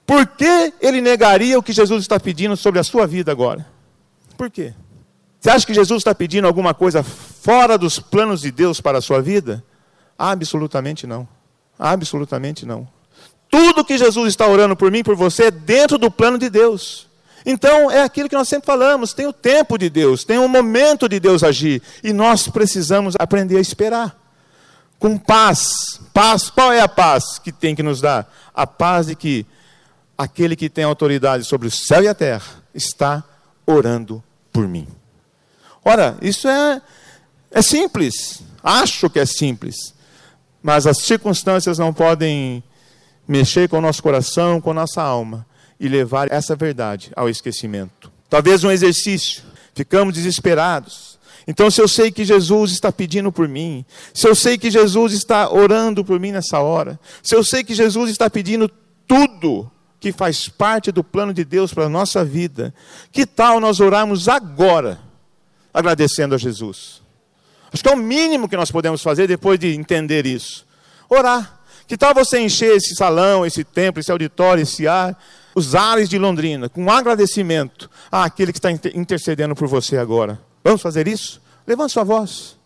Por 0.05 0.27
que 0.27 0.73
ele 0.81 0.99
negaria 0.99 1.57
o 1.57 1.63
que 1.63 1.71
Jesus 1.71 2.01
está 2.01 2.19
pedindo 2.19 2.57
sobre 2.57 2.81
a 2.81 2.83
sua 2.83 3.07
vida 3.07 3.31
agora? 3.31 3.65
Por 4.35 4.51
quê? 4.51 4.73
Você 5.39 5.49
acha 5.49 5.65
que 5.65 5.73
Jesus 5.73 6.01
está 6.01 6.13
pedindo 6.13 6.45
alguma 6.45 6.73
coisa 6.73 7.03
fora 7.03 7.77
dos 7.77 7.99
planos 7.99 8.41
de 8.41 8.51
Deus 8.51 8.81
para 8.81 8.97
a 8.97 9.01
sua 9.01 9.21
vida? 9.21 9.63
Absolutamente 10.19 11.07
não. 11.07 11.25
Absolutamente 11.79 12.65
não. 12.65 12.96
Tudo 13.49 13.85
que 13.85 13.97
Jesus 13.97 14.29
está 14.29 14.47
orando 14.47 14.75
por 14.75 14.91
mim, 14.91 15.03
por 15.03 15.15
você, 15.15 15.45
é 15.45 15.51
dentro 15.51 15.97
do 15.97 16.11
plano 16.11 16.37
de 16.37 16.49
Deus. 16.49 17.07
Então, 17.45 17.89
é 17.89 18.01
aquilo 18.01 18.27
que 18.27 18.35
nós 18.35 18.47
sempre 18.47 18.65
falamos: 18.65 19.13
tem 19.13 19.25
o 19.25 19.33
tempo 19.33 19.77
de 19.77 19.89
Deus, 19.89 20.23
tem 20.23 20.37
o 20.37 20.47
momento 20.47 21.07
de 21.07 21.19
Deus 21.19 21.43
agir. 21.43 21.81
E 22.03 22.11
nós 22.11 22.47
precisamos 22.47 23.15
aprender 23.17 23.57
a 23.57 23.61
esperar. 23.61 24.15
Com 24.99 25.17
paz. 25.17 25.99
Paz, 26.13 26.49
qual 26.49 26.71
é 26.71 26.81
a 26.81 26.87
paz 26.87 27.37
que 27.37 27.51
tem 27.51 27.75
que 27.75 27.83
nos 27.83 28.01
dar? 28.01 28.31
A 28.53 28.65
paz 28.65 29.07
de 29.07 29.15
que 29.15 29.45
aquele 30.17 30.55
que 30.55 30.69
tem 30.69 30.83
autoridade 30.83 31.43
sobre 31.43 31.67
o 31.67 31.71
céu 31.71 32.01
e 32.01 32.07
a 32.07 32.15
terra 32.15 32.63
está 32.73 33.23
orando 33.65 34.23
por 34.51 34.67
mim. 34.67 34.87
Ora, 35.85 36.17
isso 36.21 36.47
é, 36.47 36.81
é 37.51 37.61
simples. 37.61 38.41
Acho 38.63 39.09
que 39.09 39.19
é 39.19 39.25
simples 39.25 39.95
mas 40.67 40.85
as 40.85 40.97
circunstâncias 40.97 41.77
não 41.77 41.93
podem 41.93 42.61
mexer 43.27 43.67
com 43.67 43.77
o 43.77 43.81
nosso 43.81 44.01
coração, 44.01 44.61
com 44.61 44.71
a 44.71 44.73
nossa 44.73 45.01
alma 45.01 45.45
e 45.79 45.87
levar 45.87 46.31
essa 46.31 46.55
verdade 46.55 47.11
ao 47.15 47.29
esquecimento. 47.29 48.11
Talvez 48.29 48.63
um 48.63 48.71
exercício, 48.71 49.43
ficamos 49.75 50.13
desesperados. 50.13 51.17
Então, 51.47 51.71
se 51.71 51.81
eu 51.81 51.87
sei 51.87 52.11
que 52.11 52.25
Jesus 52.25 52.71
está 52.71 52.91
pedindo 52.91 53.31
por 53.31 53.47
mim, 53.47 53.85
se 54.13 54.27
eu 54.27 54.35
sei 54.35 54.57
que 54.57 54.69
Jesus 54.69 55.13
está 55.13 55.49
orando 55.49 56.03
por 56.03 56.19
mim 56.19 56.31
nessa 56.31 56.59
hora, 56.59 56.99
se 57.23 57.35
eu 57.35 57.43
sei 57.43 57.63
que 57.63 57.73
Jesus 57.73 58.11
está 58.11 58.29
pedindo 58.29 58.69
tudo 59.07 59.71
que 59.99 60.11
faz 60.11 60.49
parte 60.49 60.91
do 60.91 61.03
plano 61.03 61.33
de 61.33 61.45
Deus 61.45 61.73
para 61.73 61.85
a 61.85 61.89
nossa 61.89 62.23
vida, 62.23 62.73
que 63.11 63.25
tal 63.25 63.59
nós 63.59 63.79
orarmos 63.79 64.27
agora, 64.27 64.99
agradecendo 65.73 66.35
a 66.35 66.37
Jesus? 66.37 67.01
Acho 67.71 67.83
que 67.83 67.89
é 67.89 67.93
o 67.93 67.97
mínimo 67.97 68.49
que 68.49 68.57
nós 68.57 68.71
podemos 68.71 69.01
fazer 69.01 69.27
depois 69.27 69.57
de 69.57 69.73
entender 69.73 70.25
isso. 70.25 70.65
Orar. 71.09 71.56
Que 71.87 71.97
tal 71.97 72.13
você 72.13 72.39
encher 72.39 72.75
esse 72.75 72.93
salão, 72.95 73.45
esse 73.45 73.63
templo, 73.63 74.01
esse 74.01 74.11
auditório, 74.11 74.61
esse 74.61 74.87
ar, 74.87 75.17
os 75.55 75.73
ares 75.73 76.09
de 76.09 76.19
Londrina, 76.19 76.67
com 76.67 76.91
agradecimento 76.91 77.89
àquele 78.11 78.51
que 78.51 78.59
está 78.59 78.69
intercedendo 78.93 79.55
por 79.55 79.67
você 79.67 79.97
agora? 79.97 80.39
Vamos 80.63 80.81
fazer 80.81 81.07
isso? 81.07 81.41
Levante 81.65 81.93
sua 81.93 82.03
voz. 82.03 82.57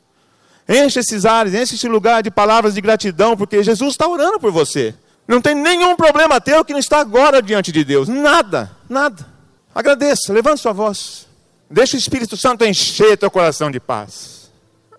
Enche 0.67 0.99
esses 0.99 1.23
ares, 1.23 1.53
enche 1.53 1.75
esse 1.75 1.87
lugar 1.87 2.23
de 2.23 2.31
palavras 2.31 2.73
de 2.73 2.81
gratidão, 2.81 3.37
porque 3.37 3.63
Jesus 3.63 3.91
está 3.91 4.07
orando 4.07 4.39
por 4.39 4.51
você. 4.51 4.95
Não 5.27 5.39
tem 5.39 5.53
nenhum 5.53 5.95
problema 5.95 6.41
teu 6.41 6.65
que 6.65 6.73
não 6.73 6.79
está 6.79 6.99
agora 6.99 7.41
diante 7.41 7.71
de 7.71 7.83
Deus. 7.83 8.07
Nada, 8.07 8.71
nada. 8.89 9.25
Agradeça, 9.73 10.33
levante 10.33 10.61
sua 10.61 10.73
voz. 10.73 11.27
Deixa 11.69 11.95
o 11.95 11.99
Espírito 11.99 12.35
Santo 12.35 12.65
encher 12.65 13.17
teu 13.17 13.29
coração 13.29 13.69
de 13.69 13.79
paz. 13.79 14.40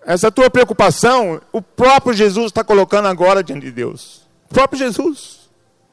Essa 0.05 0.31
tua 0.31 0.49
preocupação, 0.49 1.41
o 1.51 1.61
próprio 1.61 2.13
Jesus 2.13 2.47
está 2.47 2.63
colocando 2.63 3.07
agora 3.07 3.43
diante 3.43 3.65
de 3.65 3.71
Deus. 3.71 4.21
O 4.49 4.53
próprio 4.53 4.79
Jesus. 4.79 5.49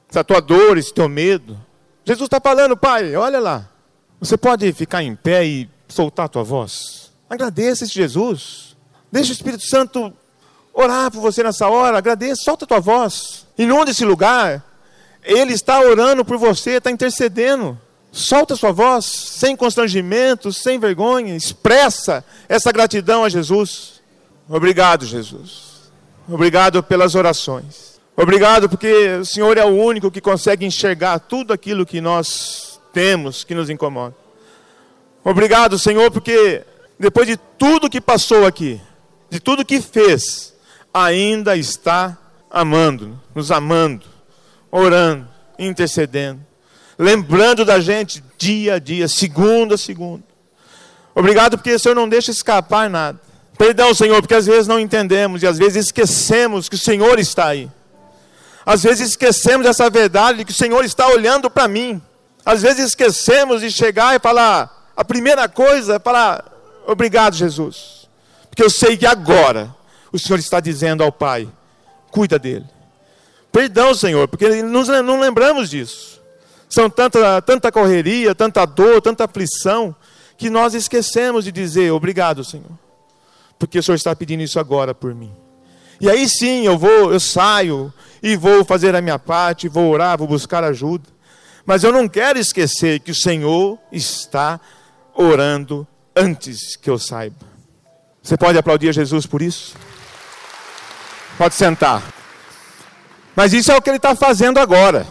Essa 0.09 0.25
tua 0.25 0.41
dor, 0.41 0.77
esse 0.77 0.93
teu 0.93 1.09
medo. 1.09 1.59
Jesus 2.05 2.27
está 2.27 2.41
falando, 2.41 2.77
Pai, 2.77 3.15
olha 3.15 3.39
lá. 3.39 3.69
Você 4.19 4.37
pode 4.37 4.73
ficar 4.73 5.03
em 5.03 5.15
pé 5.15 5.47
e 5.47 5.71
soltar 5.89 6.27
a 6.27 6.29
tua 6.29 6.43
voz. 6.43 7.13
Agradeça 7.29 7.85
esse 7.85 7.95
Jesus. 7.95 8.77
Deixa 9.11 9.31
o 9.31 9.33
Espírito 9.33 9.65
Santo 9.65 10.13
orar 10.75 11.11
por 11.11 11.21
você 11.21 11.43
nessa 11.43 11.69
hora. 11.69 11.99
Agradeça, 11.99 12.43
solta 12.43 12.65
a 12.65 12.69
tua 12.69 12.81
voz. 12.81 13.47
Inunda 13.57 13.93
esse 13.93 14.05
lugar. 14.05 14.65
Ele 15.23 15.53
está 15.53 15.81
orando 15.81 16.25
por 16.25 16.37
você, 16.37 16.73
está 16.73 16.91
intercedendo. 16.91 17.79
Solta 18.11 18.55
a 18.55 18.57
sua 18.57 18.73
voz, 18.73 19.05
sem 19.05 19.55
constrangimento, 19.55 20.53
sem 20.53 20.79
vergonha. 20.79 21.37
Expressa 21.37 22.25
essa 22.49 22.73
gratidão 22.73 23.23
a 23.25 23.29
Jesus. 23.29 24.00
Obrigado, 24.53 25.07
Jesus. 25.07 25.93
Obrigado 26.29 26.83
pelas 26.83 27.15
orações. 27.15 28.01
Obrigado 28.17 28.69
porque 28.69 29.19
o 29.21 29.25
Senhor 29.25 29.57
é 29.57 29.65
o 29.65 29.69
único 29.69 30.11
que 30.11 30.21
consegue 30.21 30.67
enxergar 30.67 31.21
tudo 31.21 31.53
aquilo 31.53 31.87
que 31.87 32.01
nós 32.01 32.81
temos 32.93 33.45
que 33.45 33.55
nos 33.55 33.71
incomoda. 33.71 34.17
Obrigado, 35.23 35.79
Senhor, 35.79 36.11
porque 36.11 36.65
depois 36.99 37.29
de 37.29 37.37
tudo 37.37 37.89
que 37.89 38.01
passou 38.01 38.45
aqui, 38.45 38.81
de 39.31 39.39
tudo 39.39 39.65
que 39.65 39.81
fez, 39.81 40.53
ainda 40.93 41.57
está 41.57 42.19
amando, 42.51 43.21
nos 43.33 43.53
amando, 43.53 44.05
orando, 44.69 45.29
intercedendo, 45.61 46.45
lembrando 46.99 47.65
da 47.65 47.79
gente 47.79 48.21
dia 48.37 48.75
a 48.75 48.79
dia, 48.81 49.07
segundo 49.07 49.75
a 49.75 49.79
segundo. 49.79 50.25
Obrigado 51.15 51.57
porque 51.57 51.73
o 51.73 51.79
Senhor 51.79 51.95
não 51.95 52.09
deixa 52.09 52.33
escapar 52.33 52.91
nada. 52.91 53.30
Perdão, 53.61 53.93
Senhor, 53.93 54.23
porque 54.23 54.35
às 54.35 54.47
vezes 54.47 54.67
não 54.67 54.81
entendemos 54.81 55.43
e 55.43 55.47
às 55.47 55.59
vezes 55.59 55.85
esquecemos 55.85 56.67
que 56.67 56.77
o 56.77 56.79
Senhor 56.79 57.19
está 57.19 57.49
aí. 57.49 57.71
Às 58.65 58.83
vezes 58.83 59.11
esquecemos 59.11 59.67
dessa 59.67 59.91
verdade 59.91 60.47
que 60.47 60.51
o 60.51 60.55
Senhor 60.55 60.83
está 60.83 61.09
olhando 61.09 61.51
para 61.51 61.69
mim. 61.69 62.01
Às 62.43 62.63
vezes 62.63 62.87
esquecemos 62.87 63.61
de 63.61 63.71
chegar 63.71 64.17
e 64.17 64.19
falar, 64.19 64.91
a 64.97 65.05
primeira 65.05 65.47
coisa 65.47 65.97
é 65.97 65.99
falar, 65.99 66.43
obrigado, 66.87 67.37
Jesus. 67.37 68.09
Porque 68.49 68.65
eu 68.65 68.71
sei 68.71 68.97
que 68.97 69.05
agora 69.05 69.77
o 70.11 70.19
Senhor 70.19 70.39
está 70.39 70.59
dizendo 70.59 71.05
ao 71.05 71.13
Pai, 71.13 71.47
cuida 72.11 72.39
dele. 72.39 72.65
Perdão, 73.53 73.93
Senhor, 73.93 74.27
porque 74.27 74.63
nós 74.63 74.89
não 74.89 75.21
lembramos 75.21 75.69
disso. 75.69 76.19
São 76.67 76.89
tanta, 76.89 77.43
tanta 77.43 77.71
correria, 77.71 78.35
tanta 78.35 78.65
dor, 78.65 79.03
tanta 79.03 79.27
aflição, 79.27 79.95
que 80.39 80.49
nós 80.49 80.73
esquecemos 80.73 81.45
de 81.45 81.53
dizer 81.53 81.91
obrigado, 81.91 82.43
Senhor 82.43 82.90
porque 83.61 83.79
o 83.79 83.83
Senhor 83.83 83.97
está 83.97 84.17
pedindo 84.17 84.43
isso 84.43 84.59
agora 84.59 84.95
por 84.95 85.15
mim. 85.15 85.31
E 86.01 86.09
aí 86.09 86.27
sim, 86.27 86.65
eu 86.65 86.79
vou, 86.79 87.13
eu 87.13 87.21
saio 87.21 87.93
e 88.23 88.35
vou 88.35 88.65
fazer 88.65 88.97
a 88.97 89.03
minha 89.03 89.19
parte, 89.19 89.69
vou 89.69 89.91
orar, 89.91 90.17
vou 90.17 90.27
buscar 90.27 90.65
ajuda. 90.65 91.07
Mas 91.67 91.85
eu 91.85 91.93
não 91.93 92.09
quero 92.09 92.39
esquecer 92.39 93.01
que 93.01 93.11
o 93.11 93.15
Senhor 93.15 93.79
está 93.93 94.59
orando 95.15 95.87
antes 96.17 96.75
que 96.75 96.89
eu 96.89 96.99
saiba. 96.99 97.37
Você 98.23 98.35
pode 98.35 98.57
aplaudir 98.57 98.95
Jesus 98.95 99.27
por 99.27 99.43
isso? 99.43 99.77
Pode 101.37 101.55
sentar. 101.55 102.03
Mas 103.37 103.53
isso 103.53 103.71
é 103.71 103.77
o 103.77 103.83
que 103.83 103.91
ele 103.91 103.99
está 103.99 104.17
fazendo 104.17 104.59
agora. 104.59 105.07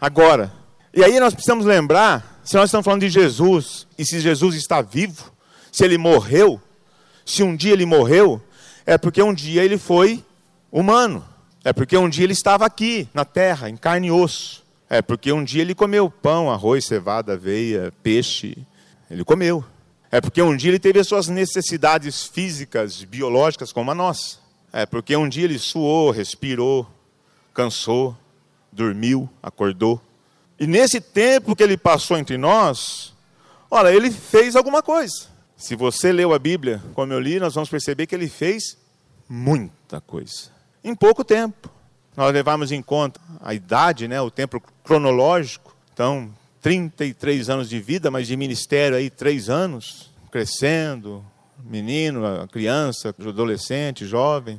Agora. 0.00 0.52
E 0.94 1.02
aí 1.02 1.18
nós 1.18 1.34
precisamos 1.34 1.66
lembrar, 1.66 2.40
se 2.44 2.54
nós 2.54 2.66
estamos 2.66 2.84
falando 2.84 3.00
de 3.00 3.10
Jesus, 3.10 3.88
e 3.98 4.06
se 4.06 4.20
Jesus 4.20 4.54
está 4.54 4.80
vivo, 4.80 5.32
se 5.72 5.84
ele 5.84 5.98
morreu, 5.98 6.60
se 7.24 7.42
um 7.42 7.54
dia 7.54 7.72
ele 7.72 7.86
morreu, 7.86 8.42
é 8.86 8.98
porque 8.98 9.22
um 9.22 9.32
dia 9.32 9.64
ele 9.64 9.78
foi 9.78 10.24
humano. 10.70 11.24
É 11.64 11.72
porque 11.72 11.96
um 11.96 12.08
dia 12.08 12.24
ele 12.24 12.32
estava 12.32 12.64
aqui, 12.64 13.08
na 13.12 13.24
terra, 13.24 13.68
em 13.68 13.76
carne 13.76 14.08
e 14.08 14.10
osso. 14.10 14.64
É 14.88 15.02
porque 15.02 15.32
um 15.32 15.44
dia 15.44 15.62
ele 15.62 15.74
comeu 15.74 16.10
pão, 16.10 16.50
arroz, 16.50 16.84
cevada, 16.84 17.34
aveia, 17.34 17.92
peixe. 18.02 18.56
Ele 19.10 19.24
comeu. 19.24 19.64
É 20.10 20.20
porque 20.20 20.42
um 20.42 20.56
dia 20.56 20.70
ele 20.70 20.78
teve 20.78 20.98
as 20.98 21.06
suas 21.06 21.28
necessidades 21.28 22.24
físicas, 22.24 23.04
biológicas, 23.04 23.72
como 23.72 23.90
a 23.90 23.94
nossa. 23.94 24.38
É 24.72 24.84
porque 24.84 25.16
um 25.16 25.28
dia 25.28 25.44
ele 25.44 25.58
suou, 25.58 26.10
respirou, 26.10 26.88
cansou, 27.54 28.16
dormiu, 28.72 29.28
acordou. 29.42 30.00
E 30.58 30.66
nesse 30.66 31.00
tempo 31.00 31.54
que 31.54 31.62
ele 31.62 31.76
passou 31.76 32.18
entre 32.18 32.36
nós, 32.36 33.12
olha, 33.70 33.94
ele 33.94 34.10
fez 34.10 34.56
alguma 34.56 34.82
coisa. 34.82 35.29
Se 35.60 35.76
você 35.76 36.10
leu 36.10 36.32
a 36.32 36.38
Bíblia 36.38 36.82
como 36.94 37.12
eu 37.12 37.20
li, 37.20 37.38
nós 37.38 37.54
vamos 37.54 37.68
perceber 37.68 38.06
que 38.06 38.14
ele 38.14 38.30
fez 38.30 38.78
muita 39.28 40.00
coisa. 40.00 40.50
Em 40.82 40.94
pouco 40.94 41.22
tempo. 41.22 41.70
Nós 42.16 42.32
levamos 42.32 42.72
em 42.72 42.80
conta 42.80 43.20
a 43.42 43.52
idade, 43.52 44.08
né, 44.08 44.18
o 44.22 44.30
tempo 44.30 44.60
cronológico. 44.82 45.76
Então, 45.92 46.34
33 46.62 47.50
anos 47.50 47.68
de 47.68 47.78
vida, 47.78 48.10
mas 48.10 48.26
de 48.26 48.38
ministério 48.38 48.96
aí 48.96 49.10
3 49.10 49.50
anos, 49.50 50.10
crescendo, 50.32 51.22
menino, 51.62 52.22
criança, 52.50 53.14
adolescente, 53.18 54.06
jovem 54.06 54.58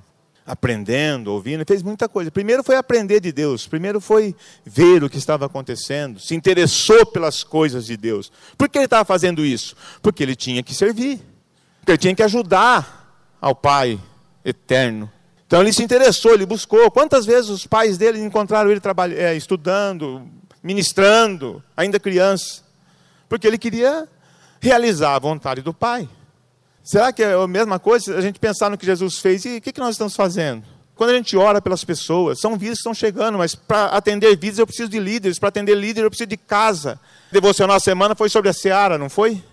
aprendendo, 0.52 1.32
ouvindo, 1.32 1.64
fez 1.66 1.82
muita 1.82 2.10
coisa. 2.10 2.30
Primeiro 2.30 2.62
foi 2.62 2.76
aprender 2.76 3.22
de 3.22 3.32
Deus, 3.32 3.66
primeiro 3.66 4.02
foi 4.02 4.36
ver 4.66 5.02
o 5.02 5.10
que 5.10 5.18
estava 5.18 5.46
acontecendo, 5.46 6.20
se 6.20 6.36
interessou 6.36 7.06
pelas 7.06 7.42
coisas 7.42 7.86
de 7.86 7.96
Deus. 7.96 8.30
Por 8.58 8.68
que 8.68 8.78
ele 8.78 8.84
estava 8.84 9.06
fazendo 9.06 9.46
isso? 9.46 9.78
Porque 10.02 10.22
ele 10.22 10.36
tinha 10.36 10.62
que 10.62 10.76
servir, 10.76 11.22
porque 11.80 11.92
ele 11.94 11.98
tinha 11.98 12.14
que 12.14 12.24
ajudar 12.24 13.34
ao 13.40 13.56
Pai 13.56 13.98
eterno. 14.44 15.10
Então 15.48 15.62
ele 15.62 15.72
se 15.72 15.84
interessou, 15.84 16.34
ele 16.34 16.46
buscou. 16.46 16.92
Quantas 16.92 17.26
vezes 17.26 17.50
os 17.50 17.66
pais 17.66 17.98
dele 17.98 18.22
encontraram 18.22 18.70
ele 18.70 18.82
é, 19.16 19.34
estudando, 19.34 20.28
ministrando, 20.62 21.64
ainda 21.78 21.98
criança? 21.98 22.62
Porque 23.30 23.48
ele 23.48 23.58
queria 23.58 24.06
realizar 24.60 25.16
a 25.16 25.20
vontade 25.20 25.62
do 25.62 25.74
Pai. 25.74 26.10
Será 26.84 27.14
que 27.14 27.22
é 27.22 27.34
a 27.34 27.48
mesma 27.48 27.80
coisa 27.80 28.18
a 28.18 28.22
gente 28.22 28.40
pensar 28.40 28.70
no 28.70 28.78
que 28.78 28.86
Jesus 28.86 29.20
fez? 29.20 29.46
E 29.46 29.58
o 29.58 29.62
que, 29.62 29.80
nós 29.80 29.92
estamos 29.92 30.16
fazendo? 30.16 30.64
Quando 30.96 31.12
a 31.12 31.14
gente 31.14 31.36
ora 31.38 31.62
pelas 31.62 31.84
pessoas, 31.84 32.40
são 32.40 32.58
vidas 32.58 32.78
que 32.78 32.82
estão 32.82 32.94
chegando, 32.94 33.38
mas 33.38 33.56
para 33.56 33.86
atender 33.86 34.36
vidas 34.38 34.60
eu 34.60 34.68
preciso 34.68 34.90
de 34.90 35.00
líderes, 35.00 35.40
para 35.40 35.50
atender 35.50 35.76
líderes 35.76 36.04
eu 36.04 36.10
preciso 36.10 36.28
de 36.28 36.38
casa. 36.38 37.00
A 37.30 37.34
devocional 37.34 37.80
semana 37.80 38.16
foi 38.16 38.30
sobre 38.30 38.50
a 38.50 38.54
seara, 38.54 38.98
não 38.98 39.10
foi? 39.10 39.44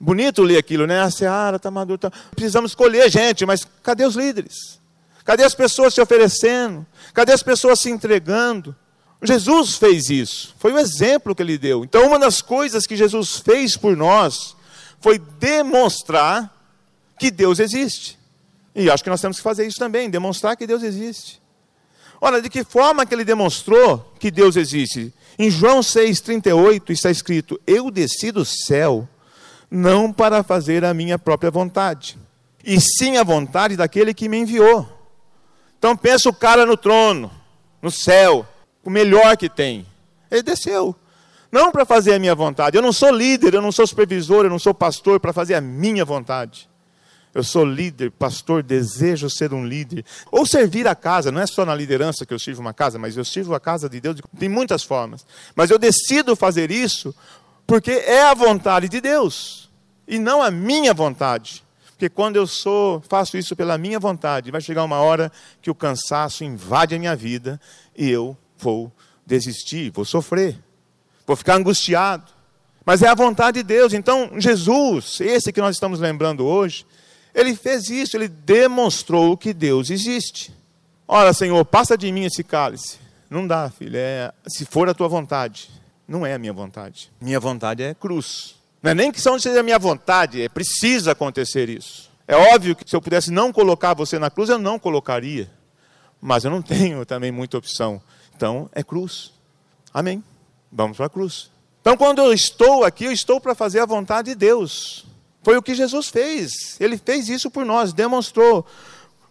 Bonito 0.00 0.42
ler 0.42 0.58
aquilo, 0.58 0.86
né? 0.86 1.00
A 1.00 1.10
seara 1.10 1.56
está 1.56 1.70
madura. 1.70 1.98
Tá... 1.98 2.12
Precisamos 2.34 2.72
escolher 2.72 3.10
gente, 3.10 3.44
mas 3.44 3.66
cadê 3.82 4.04
os 4.04 4.14
líderes? 4.14 4.80
Cadê 5.24 5.44
as 5.44 5.54
pessoas 5.54 5.94
se 5.94 6.00
oferecendo? 6.00 6.86
Cadê 7.12 7.32
as 7.32 7.42
pessoas 7.42 7.80
se 7.80 7.90
entregando? 7.90 8.74
Jesus 9.22 9.76
fez 9.76 10.10
isso, 10.10 10.54
foi 10.58 10.72
o 10.72 10.78
exemplo 10.78 11.34
que 11.34 11.42
ele 11.42 11.58
deu. 11.58 11.84
Então, 11.84 12.06
uma 12.06 12.18
das 12.18 12.40
coisas 12.40 12.86
que 12.86 12.96
Jesus 12.96 13.38
fez 13.38 13.76
por 13.76 13.96
nós 13.96 14.56
foi 15.00 15.18
demonstrar 15.18 16.57
que 17.18 17.30
Deus 17.30 17.58
existe. 17.58 18.18
E 18.74 18.90
acho 18.90 19.02
que 19.02 19.10
nós 19.10 19.20
temos 19.20 19.38
que 19.38 19.42
fazer 19.42 19.66
isso 19.66 19.78
também, 19.78 20.08
demonstrar 20.08 20.56
que 20.56 20.66
Deus 20.66 20.82
existe. 20.82 21.42
Olha, 22.20 22.40
de 22.40 22.48
que 22.48 22.64
forma 22.64 23.06
que 23.06 23.14
ele 23.14 23.24
demonstrou 23.24 24.12
que 24.18 24.30
Deus 24.30 24.56
existe? 24.56 25.12
Em 25.38 25.50
João 25.50 25.80
6,38 25.80 26.90
está 26.90 27.10
escrito: 27.10 27.60
Eu 27.66 27.90
desci 27.90 28.32
do 28.32 28.44
céu, 28.44 29.08
não 29.70 30.12
para 30.12 30.42
fazer 30.42 30.84
a 30.84 30.92
minha 30.92 31.18
própria 31.18 31.50
vontade, 31.50 32.18
e 32.64 32.80
sim 32.80 33.16
a 33.16 33.24
vontade 33.24 33.76
daquele 33.76 34.12
que 34.12 34.28
me 34.28 34.38
enviou. 34.38 34.86
Então 35.78 35.96
pensa 35.96 36.28
o 36.28 36.34
cara 36.34 36.66
no 36.66 36.76
trono, 36.76 37.30
no 37.80 37.90
céu, 37.90 38.46
o 38.84 38.90
melhor 38.90 39.36
que 39.36 39.48
tem. 39.48 39.86
Ele 40.30 40.42
desceu. 40.42 40.94
Não 41.50 41.70
para 41.70 41.86
fazer 41.86 42.14
a 42.14 42.18
minha 42.18 42.34
vontade. 42.34 42.76
Eu 42.76 42.82
não 42.82 42.92
sou 42.92 43.10
líder, 43.10 43.54
eu 43.54 43.62
não 43.62 43.72
sou 43.72 43.86
supervisor, 43.86 44.44
eu 44.44 44.50
não 44.50 44.58
sou 44.58 44.74
pastor 44.74 45.18
para 45.18 45.32
fazer 45.32 45.54
a 45.54 45.60
minha 45.60 46.04
vontade. 46.04 46.68
Eu 47.34 47.44
sou 47.44 47.64
líder, 47.64 48.10
pastor, 48.10 48.62
desejo 48.62 49.28
ser 49.28 49.52
um 49.52 49.66
líder. 49.66 50.04
Ou 50.30 50.46
servir 50.46 50.86
a 50.88 50.94
casa, 50.94 51.30
não 51.30 51.40
é 51.40 51.46
só 51.46 51.64
na 51.64 51.74
liderança 51.74 52.24
que 52.24 52.32
eu 52.32 52.38
sirvo 52.38 52.60
uma 52.60 52.74
casa, 52.74 52.98
mas 52.98 53.16
eu 53.16 53.24
sirvo 53.24 53.54
a 53.54 53.60
casa 53.60 53.88
de 53.88 54.00
Deus 54.00 54.16
de 54.32 54.48
muitas 54.48 54.82
formas. 54.82 55.26
Mas 55.54 55.70
eu 55.70 55.78
decido 55.78 56.34
fazer 56.34 56.70
isso 56.70 57.14
porque 57.66 57.90
é 57.90 58.22
a 58.22 58.34
vontade 58.34 58.88
de 58.88 59.00
Deus 59.00 59.68
e 60.06 60.18
não 60.18 60.42
a 60.42 60.50
minha 60.50 60.94
vontade. 60.94 61.62
Porque 61.90 62.08
quando 62.08 62.36
eu 62.36 62.46
sou, 62.46 63.02
faço 63.08 63.36
isso 63.36 63.54
pela 63.54 63.76
minha 63.76 63.98
vontade, 63.98 64.50
vai 64.50 64.60
chegar 64.60 64.84
uma 64.84 65.00
hora 65.00 65.30
que 65.60 65.70
o 65.70 65.74
cansaço 65.74 66.44
invade 66.44 66.94
a 66.94 66.98
minha 66.98 67.14
vida 67.14 67.60
e 67.96 68.08
eu 68.08 68.36
vou 68.56 68.90
desistir, 69.26 69.90
vou 69.90 70.04
sofrer, 70.04 70.58
vou 71.26 71.36
ficar 71.36 71.56
angustiado. 71.56 72.32
Mas 72.86 73.02
é 73.02 73.08
a 73.08 73.14
vontade 73.14 73.58
de 73.58 73.64
Deus. 73.64 73.92
Então, 73.92 74.30
Jesus, 74.38 75.20
esse 75.20 75.52
que 75.52 75.60
nós 75.60 75.76
estamos 75.76 76.00
lembrando 76.00 76.46
hoje, 76.46 76.86
ele 77.38 77.54
fez 77.54 77.88
isso, 77.88 78.16
ele 78.16 78.28
demonstrou 78.28 79.36
que 79.36 79.52
Deus 79.52 79.90
existe. 79.90 80.52
Ora, 81.06 81.32
Senhor, 81.32 81.64
passa 81.64 81.96
de 81.96 82.10
mim 82.10 82.24
esse 82.24 82.42
cálice. 82.42 82.98
Não 83.30 83.46
dá, 83.46 83.70
filho, 83.70 83.96
é, 83.96 84.32
se 84.46 84.64
for 84.64 84.88
a 84.88 84.94
tua 84.94 85.08
vontade. 85.08 85.70
Não 86.06 86.26
é 86.26 86.34
a 86.34 86.38
minha 86.38 86.52
vontade. 86.52 87.12
Minha 87.20 87.38
vontade 87.38 87.82
é 87.82 87.94
cruz. 87.94 88.56
Não 88.82 88.90
é 88.90 88.94
nem 88.94 89.12
que 89.12 89.20
seja 89.20 89.60
a 89.60 89.62
minha 89.62 89.78
vontade, 89.78 90.42
é 90.42 90.48
precisa 90.48 91.12
acontecer 91.12 91.68
isso. 91.68 92.10
É 92.26 92.36
óbvio 92.54 92.74
que 92.74 92.88
se 92.88 92.94
eu 92.94 93.00
pudesse 93.00 93.30
não 93.30 93.52
colocar 93.52 93.94
você 93.94 94.18
na 94.18 94.30
cruz, 94.30 94.48
eu 94.48 94.58
não 94.58 94.78
colocaria. 94.78 95.50
Mas 96.20 96.44
eu 96.44 96.50
não 96.50 96.60
tenho 96.62 97.06
também 97.06 97.30
muita 97.30 97.56
opção. 97.56 98.02
Então, 98.34 98.68
é 98.72 98.82
cruz. 98.82 99.32
Amém. 99.94 100.22
Vamos 100.70 100.96
para 100.96 101.06
a 101.06 101.10
cruz. 101.10 101.50
Então, 101.80 101.96
quando 101.96 102.20
eu 102.20 102.32
estou 102.32 102.84
aqui, 102.84 103.04
eu 103.04 103.12
estou 103.12 103.40
para 103.40 103.54
fazer 103.54 103.80
a 103.80 103.86
vontade 103.86 104.30
de 104.30 104.34
Deus. 104.34 105.06
Foi 105.48 105.56
o 105.56 105.62
que 105.62 105.74
Jesus 105.74 106.10
fez. 106.10 106.78
Ele 106.78 106.98
fez 106.98 107.30
isso 107.30 107.50
por 107.50 107.64
nós, 107.64 107.94
demonstrou. 107.94 108.66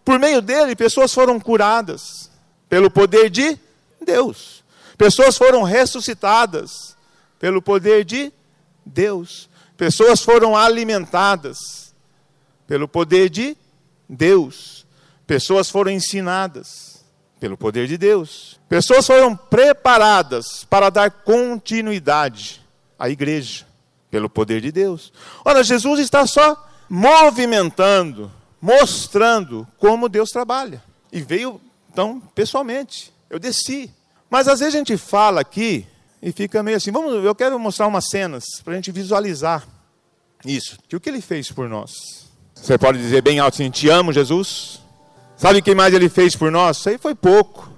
Por 0.03 0.17
meio 0.17 0.41
dele, 0.41 0.75
pessoas 0.75 1.13
foram 1.13 1.39
curadas 1.39 2.31
pelo 2.67 2.89
poder 2.89 3.29
de 3.29 3.55
Deus. 4.03 4.63
Pessoas 4.97 5.37
foram 5.37 5.61
ressuscitadas 5.61 6.97
pelo 7.37 7.61
poder 7.61 8.03
de 8.03 8.33
Deus. 8.83 9.47
Pessoas 9.77 10.23
foram 10.23 10.57
alimentadas 10.57 11.93
pelo 12.65 12.87
poder 12.87 13.29
de 13.29 13.55
Deus. 14.09 14.87
Pessoas 15.27 15.69
foram 15.69 15.91
ensinadas 15.91 17.05
pelo 17.39 17.55
poder 17.55 17.85
de 17.85 17.95
Deus. 17.95 18.59
Pessoas 18.67 19.05
foram 19.05 19.35
preparadas 19.35 20.63
para 20.63 20.89
dar 20.89 21.11
continuidade 21.11 22.59
à 22.97 23.07
igreja 23.07 23.66
pelo 24.17 24.27
poder 24.27 24.61
de 24.61 24.71
Deus. 24.71 25.13
Ora, 25.45 25.63
Jesus 25.63 25.99
está 25.99 26.25
só 26.25 26.67
movimentando, 26.89 28.31
mostrando 28.59 29.67
como 29.77 30.09
Deus 30.09 30.31
trabalha. 30.31 30.83
E 31.13 31.21
veio, 31.21 31.61
então, 31.91 32.19
pessoalmente. 32.33 33.13
Eu 33.29 33.37
desci. 33.37 33.91
Mas 34.27 34.47
às 34.47 34.59
vezes 34.59 34.73
a 34.73 34.77
gente 34.79 34.97
fala 34.97 35.41
aqui 35.41 35.85
e 36.19 36.31
fica 36.31 36.63
meio 36.63 36.77
assim, 36.77 36.91
vamos, 36.91 37.23
eu 37.23 37.35
quero 37.35 37.59
mostrar 37.59 37.85
umas 37.85 38.09
cenas 38.09 38.43
para 38.63 38.73
a 38.73 38.75
gente 38.75 38.91
visualizar 38.91 39.67
isso. 40.43 40.79
Que 40.89 40.95
o 40.95 40.99
que 40.99 41.09
ele 41.09 41.21
fez 41.21 41.51
por 41.51 41.69
nós? 41.69 41.91
Você 42.55 42.75
pode 42.75 42.97
dizer 42.97 43.21
bem 43.21 43.37
alto 43.37 43.53
assim, 43.53 43.69
te 43.69 43.87
amo, 43.87 44.11
Jesus. 44.11 44.81
Sabe 45.37 45.59
o 45.59 45.63
que 45.63 45.75
mais 45.75 45.93
ele 45.93 46.09
fez 46.09 46.35
por 46.35 46.51
nós? 46.51 46.77
Isso 46.77 46.89
aí 46.89 46.97
foi 46.97 47.13
pouco. 47.13 47.71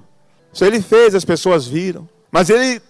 Isso 0.53 0.63
ele 0.63 0.81
fez, 0.81 1.13
as 1.13 1.25
pessoas 1.25 1.67
viram. 1.67 2.07
Mas 2.31 2.49
ele 2.49 2.81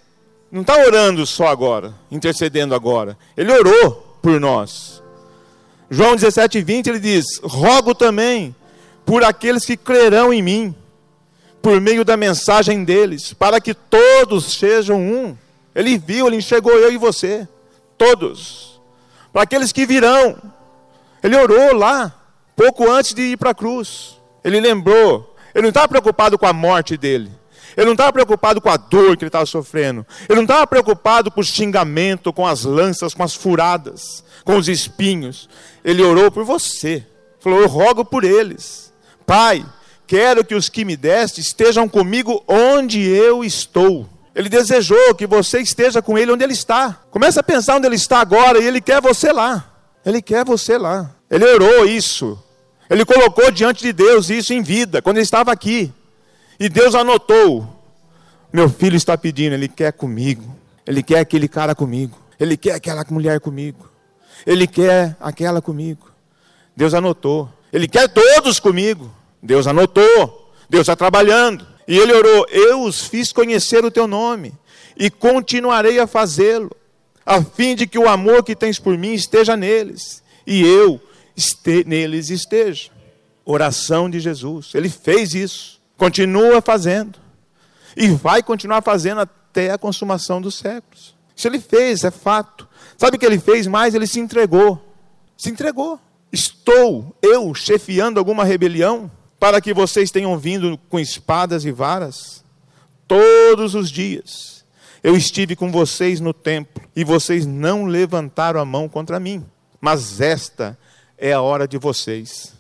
não 0.52 0.62
está 0.62 0.78
orando 0.78 1.26
só 1.26 1.48
agora, 1.48 1.94
intercedendo 2.10 2.74
agora. 2.74 3.18
Ele 3.38 3.52
orou 3.52 4.18
por 4.22 4.40
nós. 4.40 5.02
João 5.90 6.16
17, 6.16 6.62
20, 6.62 6.88
ele 6.88 7.00
diz: 7.00 7.40
Rogo 7.44 7.94
também 7.94 8.56
por 9.06 9.24
aqueles 9.24 9.66
que 9.66 9.76
crerão 9.76 10.34
em 10.34 10.42
mim, 10.42 10.76
por 11.62 11.80
meio 11.82 12.06
da 12.06 12.16
mensagem 12.16 12.84
deles, 12.84 13.34
para 13.34 13.60
que 13.60 13.74
todos 13.74 14.58
sejam 14.58 15.00
um. 15.00 15.36
Ele 15.74 15.98
viu, 15.98 16.28
ele 16.28 16.38
enxergou 16.38 16.74
eu 16.74 16.92
e 16.92 16.98
você, 16.98 17.48
todos. 17.98 18.80
Para 19.32 19.44
aqueles 19.44 19.72
que 19.72 19.86
virão, 19.86 20.38
ele 21.24 21.36
orou 21.36 21.76
lá, 21.76 22.14
pouco 22.56 22.90
antes 22.90 23.14
de 23.14 23.22
ir 23.22 23.38
para 23.38 23.52
a 23.52 23.56
cruz. 23.56 24.18
Ele 24.44 24.60
lembrou, 24.60 25.36
ele 25.54 25.64
não 25.64 25.70
estava 25.70 25.88
preocupado 25.88 26.38
com 26.38 26.46
a 26.46 26.54
morte 26.54 26.98
dele. 26.98 27.32
Ele 27.76 27.86
não 27.86 27.94
estava 27.94 28.14
preocupado 28.14 28.60
com 28.62 28.70
a 28.70 28.78
dor 28.78 29.16
que 29.18 29.24
ele 29.24 29.30
estava 29.30 29.46
sofrendo. 29.46 30.06
Ele 30.28 30.36
não 30.36 30.44
estava 30.44 30.66
preocupado 30.68 31.32
com 31.32 31.42
o 31.42 31.44
xingamento, 31.44 32.34
com 32.34 32.46
as 32.46 32.64
lanças, 32.64 33.14
com 33.14 33.24
as 33.24 33.34
furadas, 33.34 34.24
com 34.44 34.58
os 34.58 34.68
espinhos. 34.68 35.50
Ele 35.84 36.04
orou 36.04 36.32
por 36.32 36.44
você. 36.44 37.06
Falou: 37.40 37.62
Eu 37.62 37.68
rogo 37.68 38.04
por 38.04 38.24
eles. 38.24 38.94
Pai, 39.26 39.66
quero 40.08 40.44
que 40.44 40.56
os 40.56 40.70
que 40.70 40.84
me 40.84 40.98
deste 40.98 41.42
estejam 41.42 41.88
comigo 41.88 42.44
onde 42.48 43.02
eu 43.02 43.44
estou. 43.44 44.10
Ele 44.36 44.50
desejou 44.50 45.14
que 45.16 45.28
você 45.28 45.60
esteja 45.60 46.02
com 46.02 46.18
ele 46.18 46.32
onde 46.32 46.44
ele 46.44 46.54
está. 46.54 47.00
Começa 47.12 47.42
a 47.42 47.44
pensar 47.44 47.76
onde 47.76 47.88
ele 47.88 47.96
está 47.96 48.20
agora 48.20 48.60
e 48.60 48.66
ele 48.66 48.80
quer 48.80 49.02
você 49.02 49.32
lá. 49.32 49.70
Ele 50.06 50.22
quer 50.22 50.46
você 50.46 50.78
lá. 50.78 51.12
Ele 51.30 51.46
orou 51.46 51.86
isso. 51.86 52.42
Ele 52.90 53.06
colocou 53.06 53.52
diante 53.52 53.84
de 53.84 53.94
Deus 53.94 54.30
isso 54.30 54.54
em 54.54 54.64
vida, 54.64 55.02
quando 55.02 55.18
ele 55.18 55.24
estava 55.24 55.52
aqui. 55.52 55.94
E 56.60 56.68
Deus 56.68 56.94
anotou: 56.96 57.80
meu 58.52 58.68
filho 58.68 58.98
está 58.98 59.16
pedindo, 59.16 59.54
ele 59.54 59.68
quer 59.68 59.94
comigo. 59.94 60.44
Ele 60.86 61.04
quer 61.04 61.20
aquele 61.20 61.48
cara 61.48 61.76
comigo. 61.76 62.18
Ele 62.40 62.58
quer 62.58 62.74
aquela 62.74 63.06
mulher 63.12 63.40
comigo. 63.40 63.88
Ele 64.46 64.66
quer 64.66 65.16
aquela 65.20 65.62
comigo. 65.62 66.10
Deus 66.76 66.96
anotou. 66.96 67.48
Ele 67.72 67.88
quer 67.88 68.10
todos 68.10 68.60
comigo. 68.60 69.14
Deus 69.42 69.68
anotou. 69.68 70.52
Deus 70.68 70.82
está 70.82 70.96
trabalhando. 70.96 71.66
E 71.88 71.96
ele 71.96 72.12
orou: 72.12 72.48
Eu 72.50 72.82
os 72.82 73.06
fiz 73.06 73.32
conhecer 73.32 73.86
o 73.86 73.92
teu 73.92 74.08
nome 74.08 74.54
e 74.98 75.12
continuarei 75.12 76.00
a 76.00 76.08
fazê-lo, 76.08 76.72
a 77.26 77.44
fim 77.44 77.76
de 77.76 77.86
que 77.86 78.00
o 78.00 78.10
amor 78.10 78.44
que 78.44 78.56
tens 78.56 78.80
por 78.80 78.98
mim 78.98 79.14
esteja 79.14 79.56
neles 79.56 80.24
e 80.46 80.62
eu 80.62 81.00
este, 81.38 81.84
neles 81.86 82.30
esteja. 82.30 82.90
Oração 83.46 84.10
de 84.10 84.20
Jesus. 84.20 84.72
Ele 84.74 84.90
fez 84.90 85.36
isso. 85.36 85.79
Continua 86.00 86.62
fazendo. 86.62 87.20
E 87.96 88.08
vai 88.08 88.42
continuar 88.42 88.82
fazendo 88.82 89.20
até 89.20 89.72
a 89.72 89.78
consumação 89.78 90.42
dos 90.42 90.56
séculos. 90.56 91.14
Isso 91.36 91.48
ele 91.48 91.60
fez, 91.60 92.06
é 92.06 92.10
fato. 92.10 92.68
Sabe 92.98 93.18
o 93.18 93.20
que 93.20 93.26
ele 93.26 93.38
fez 93.38 93.68
mais? 93.68 93.94
Ele 93.94 94.08
se 94.08 94.20
entregou. 94.20 94.82
Se 95.38 95.50
entregou. 95.50 96.00
Estou 96.32 97.16
eu 97.22 97.54
chefiando 97.54 98.18
alguma 98.18 98.46
rebelião 98.46 99.12
para 99.38 99.60
que 99.60 99.74
vocês 99.74 100.10
tenham 100.10 100.38
vindo 100.38 100.80
com 100.90 101.00
espadas 101.00 101.66
e 101.66 101.72
varas? 101.72 102.46
Todos 103.06 103.76
os 103.76 103.92
dias 103.92 104.64
eu 105.04 105.18
estive 105.18 105.56
com 105.56 105.70
vocês 105.70 106.22
no 106.22 106.34
templo 106.34 106.84
e 106.96 107.04
vocês 107.04 107.46
não 107.46 107.86
levantaram 107.86 108.60
a 108.60 108.66
mão 108.66 108.88
contra 108.88 109.20
mim. 109.20 109.46
Mas 109.82 110.22
esta 110.22 110.78
é 111.18 111.34
a 111.34 111.42
hora 111.42 111.68
de 111.68 111.78
vocês. 111.78 112.54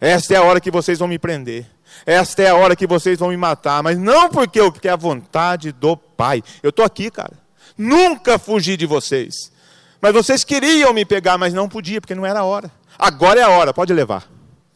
Esta 0.00 0.34
é 0.34 0.36
a 0.38 0.42
hora 0.42 0.60
que 0.60 0.72
vocês 0.72 0.98
vão 0.98 1.06
me 1.06 1.20
prender. 1.20 1.73
Esta 2.06 2.42
é 2.42 2.48
a 2.48 2.54
hora 2.54 2.76
que 2.76 2.86
vocês 2.86 3.18
vão 3.18 3.30
me 3.30 3.36
matar, 3.36 3.82
mas 3.82 3.98
não 3.98 4.28
porque 4.28 4.60
eu 4.60 4.70
quero 4.70 4.94
a 4.94 4.96
vontade 4.96 5.72
do 5.72 5.96
Pai. 5.96 6.42
Eu 6.62 6.70
estou 6.70 6.84
aqui, 6.84 7.10
cara. 7.10 7.32
Nunca 7.76 8.38
fugi 8.38 8.76
de 8.76 8.86
vocês. 8.86 9.52
Mas 10.00 10.12
vocês 10.12 10.44
queriam 10.44 10.92
me 10.92 11.04
pegar, 11.04 11.38
mas 11.38 11.54
não 11.54 11.68
podia, 11.68 12.00
porque 12.00 12.14
não 12.14 12.26
era 12.26 12.40
a 12.40 12.44
hora. 12.44 12.70
Agora 12.98 13.40
é 13.40 13.42
a 13.42 13.48
hora, 13.48 13.72
pode 13.72 13.92
levar. 13.92 14.28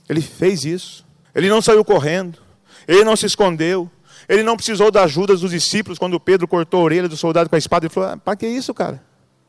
Ele 0.08 0.22
fez 0.22 0.64
isso. 0.64 1.04
Ele 1.34 1.48
não 1.48 1.60
saiu 1.60 1.84
correndo. 1.84 2.38
Ele 2.86 3.04
não 3.04 3.14
se 3.14 3.26
escondeu. 3.26 3.90
Ele 4.28 4.42
não 4.42 4.56
precisou 4.56 4.90
da 4.90 5.04
ajuda 5.04 5.36
dos 5.36 5.50
discípulos 5.50 5.98
quando 5.98 6.18
Pedro 6.18 6.48
cortou 6.48 6.80
a 6.80 6.84
orelha 6.84 7.08
do 7.08 7.16
soldado 7.16 7.48
com 7.48 7.56
a 7.56 7.58
espada. 7.58 7.86
Ele 7.86 7.92
falou: 7.92 8.10
ah, 8.10 8.16
para 8.16 8.36
que 8.36 8.46
isso, 8.46 8.72
cara? 8.72 9.02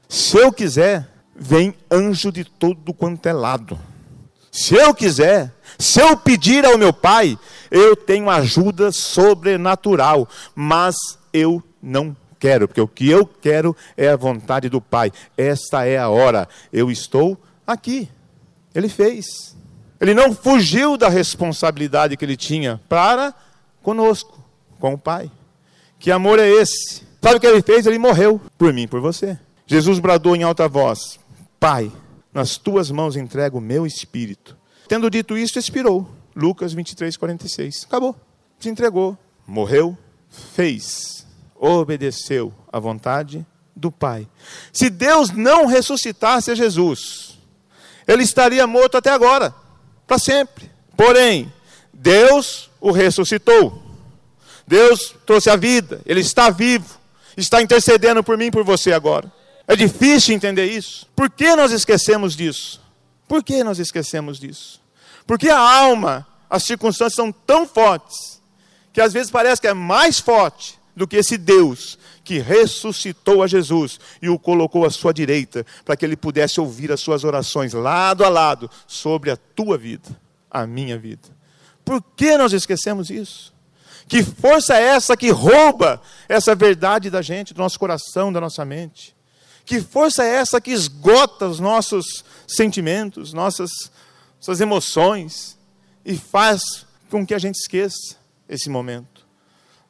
Se 0.08 0.38
eu 0.38 0.51
quiser, 0.51 1.08
vem 1.36 1.73
anjo 1.91 2.32
de 2.32 2.43
todo 2.43 2.93
quanto 2.93 3.25
é 3.25 3.34
lado. 3.34 3.79
Se 4.60 4.76
eu 4.76 4.93
quiser, 4.93 5.54
se 5.78 6.02
eu 6.02 6.17
pedir 6.17 6.65
ao 6.65 6.78
meu 6.78 6.91
pai, 6.91 7.39
eu 7.72 7.95
tenho 7.95 8.30
ajuda 8.30 8.91
sobrenatural, 8.91 10.28
mas 10.54 10.98
eu 11.32 11.63
não 11.82 12.13
quero, 12.38 12.67
porque 12.67 12.82
o 12.82 12.88
que 12.88 13.10
eu 13.10 13.26
quero 13.26 13.74
é 13.95 14.10
a 14.10 14.17
vontade 14.17 14.67
do 14.67 14.82
Pai. 14.82 15.13
Esta 15.38 15.86
é 15.86 15.98
a 15.98 16.10
hora. 16.10 16.45
Eu 16.74 16.91
estou 16.91 17.41
aqui. 17.65 18.10
Ele 18.76 18.89
fez. 18.89 19.56
Ele 19.98 20.13
não 20.13 20.36
fugiu 20.36 20.98
da 20.98 21.08
responsabilidade 21.08 22.17
que 22.17 22.26
ele 22.26 22.36
tinha 22.36 22.82
para 22.89 23.34
conosco, 23.82 24.43
com 24.78 24.95
o 24.95 24.98
Pai. 24.98 25.32
Que 25.98 26.12
amor 26.12 26.38
é 26.38 26.50
esse? 26.50 27.08
Sabe 27.22 27.38
o 27.38 27.39
que 27.39 27.48
ele 27.48 27.62
fez? 27.62 27.86
Ele 27.86 27.98
morreu 27.98 28.41
por 28.58 28.74
mim, 28.74 28.89
por 28.89 29.00
você. 29.00 29.39
Jesus 29.65 30.00
bradou 30.00 30.36
em 30.36 30.43
alta 30.43 30.67
voz: 30.67 31.17
Pai, 31.62 31.89
nas 32.34 32.58
tuas 32.58 32.92
mãos 32.92 33.15
entrego 33.15 33.58
o 33.58 33.62
meu 33.62 33.86
espírito. 33.86 34.58
Tendo 34.88 35.10
dito 35.10 35.38
isso, 35.38 35.60
expirou. 35.60 36.10
Lucas 36.36 36.74
23, 36.74 37.15
46. 37.18 37.86
Acabou. 37.86 38.15
Se 38.60 38.70
entregou. 38.70 39.18
Morreu. 39.46 39.98
Fez. 40.30 41.26
obedeceu 41.56 42.54
à 42.72 42.80
vontade 42.80 43.46
do 43.76 43.92
Pai. 43.92 44.28
Se 44.72 44.89
Deus 44.89 45.32
não 45.32 45.65
ressuscitasse 45.65 46.52
a 46.52 46.56
Jesus, 46.56 47.38
ele 48.08 48.24
estaria 48.24 48.65
morto 48.68 48.98
até 48.98 49.10
agora, 49.10 49.54
para 50.08 50.18
sempre. 50.20 50.72
Porém, 50.96 51.52
Deus 51.94 52.70
o 52.80 52.92
ressuscitou. 52.92 53.84
Deus 54.68 55.15
trouxe 55.26 55.50
a 55.50 55.56
vida, 55.56 56.02
ele 56.06 56.22
está 56.22 56.50
vivo, 56.50 57.00
está 57.36 57.62
intercedendo 57.62 58.24
por 58.24 58.38
mim 58.38 58.46
e 58.46 58.52
por 58.52 58.63
você 58.63 58.94
agora. 58.94 59.32
É 59.69 59.75
difícil 59.75 60.34
entender 60.34 60.65
isso. 60.65 61.05
Por 61.15 61.29
que 61.29 61.55
nós 61.55 61.71
esquecemos 61.71 62.36
disso? 62.36 62.82
Por 63.27 63.43
que 63.43 63.63
nós 63.63 63.77
esquecemos 63.77 64.39
disso? 64.39 64.82
Porque 65.27 65.47
a 65.47 65.60
alma, 65.60 66.25
as 66.49 66.63
circunstâncias 66.63 67.13
são 67.13 67.32
tão 67.32 67.67
fortes 67.67 68.41
que 68.91 68.99
às 68.99 69.13
vezes 69.13 69.29
parece 69.29 69.62
que 69.62 69.67
é 69.67 69.73
mais 69.75 70.19
forte 70.19 70.79
do 70.95 71.08
que 71.08 71.17
esse 71.17 71.38
Deus 71.38 71.99
que 72.23 72.39
ressuscitou 72.39 73.43
a 73.43 73.47
Jesus 73.47 73.99
e 74.19 74.27
o 74.27 74.39
colocou 74.39 74.86
à 74.86 74.89
sua 74.89 75.13
direita 75.13 75.63
para 75.86 75.95
que 75.95 76.03
ele 76.03 76.17
pudesse 76.17 76.60
ouvir 76.60 76.91
as 76.91 76.99
suas 76.99 77.23
orações 77.23 77.71
lado 77.71 78.25
a 78.25 78.29
lado 78.29 78.71
sobre 78.88 79.29
a 79.29 79.38
tua 79.38 79.77
vida, 79.77 80.10
a 80.49 80.65
minha 80.65 80.97
vida. 80.97 81.29
Por 81.86 82.01
que 82.01 82.36
nós 82.39 82.53
esquecemos 82.53 83.12
isso? 83.12 83.53
Que 84.08 84.23
força 84.23 84.75
é 84.75 84.82
essa 84.82 85.15
que 85.15 85.29
rouba 85.29 86.01
essa 86.27 86.55
verdade 86.55 87.12
da 87.12 87.21
gente, 87.21 87.53
do 87.53 87.62
nosso 87.62 87.79
coração, 87.79 88.34
da 88.34 88.41
nossa 88.41 88.65
mente? 88.65 89.18
Que 89.69 89.79
força 89.79 90.23
é 90.23 90.34
essa 90.34 90.60
que 90.60 90.71
esgota 90.71 91.45
os 91.45 91.60
nossos 91.60 92.25
sentimentos, 92.47 93.34
nossas, 93.34 93.69
nossas 94.38 94.60
emoções 94.60 95.60
e 96.03 96.17
faz 96.17 96.88
com 97.08 97.23
que 97.23 97.36
a 97.36 97.38
gente 97.38 97.60
esqueça 97.60 98.17
esse 98.49 98.67
momento? 98.67 99.27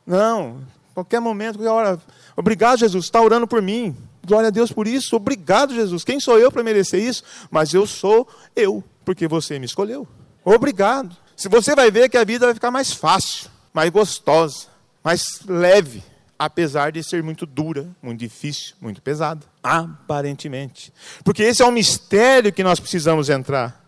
Não, 0.05 0.67
qualquer 0.93 1.21
momento, 1.21 1.57
qualquer 1.57 1.71
hora. 1.71 2.01
Obrigado, 2.35 2.79
Jesus, 2.79 3.05
está 3.05 3.21
orando 3.21 3.47
por 3.47 3.61
mim. 3.61 3.95
Glória 4.27 4.47
a 4.47 4.51
Deus 4.51 4.69
por 4.69 4.85
isso. 4.85 5.15
Obrigado, 5.15 5.73
Jesus. 5.73 6.03
Quem 6.03 6.19
sou 6.19 6.37
eu 6.37 6.51
para 6.51 6.61
merecer 6.61 7.01
isso? 7.01 7.23
Mas 7.49 7.73
eu 7.73 7.87
sou 7.87 8.27
eu, 8.53 8.83
porque 9.05 9.29
você 9.29 9.57
me 9.57 9.65
escolheu. 9.65 10.05
Obrigado. 10.43 11.15
Se 11.37 11.47
você 11.47 11.73
vai 11.73 11.89
ver 11.89 12.09
que 12.09 12.17
a 12.17 12.25
vida 12.25 12.47
vai 12.47 12.53
ficar 12.53 12.69
mais 12.69 12.91
fácil 12.91 13.49
mais 13.73 13.89
gostosa, 13.91 14.67
mais 15.01 15.39
leve, 15.45 16.03
apesar 16.39 16.93
de 16.93 17.03
ser 17.03 17.21
muito 17.21 17.45
dura, 17.45 17.89
muito 18.01 18.19
difícil, 18.19 18.73
muito 18.79 19.01
pesada, 19.01 19.45
aparentemente. 19.61 20.93
Porque 21.21 21.43
esse 21.43 21.61
é 21.61 21.65
um 21.65 21.71
mistério 21.71 22.53
que 22.53 22.63
nós 22.63 22.79
precisamos 22.79 23.29
entrar. 23.29 23.83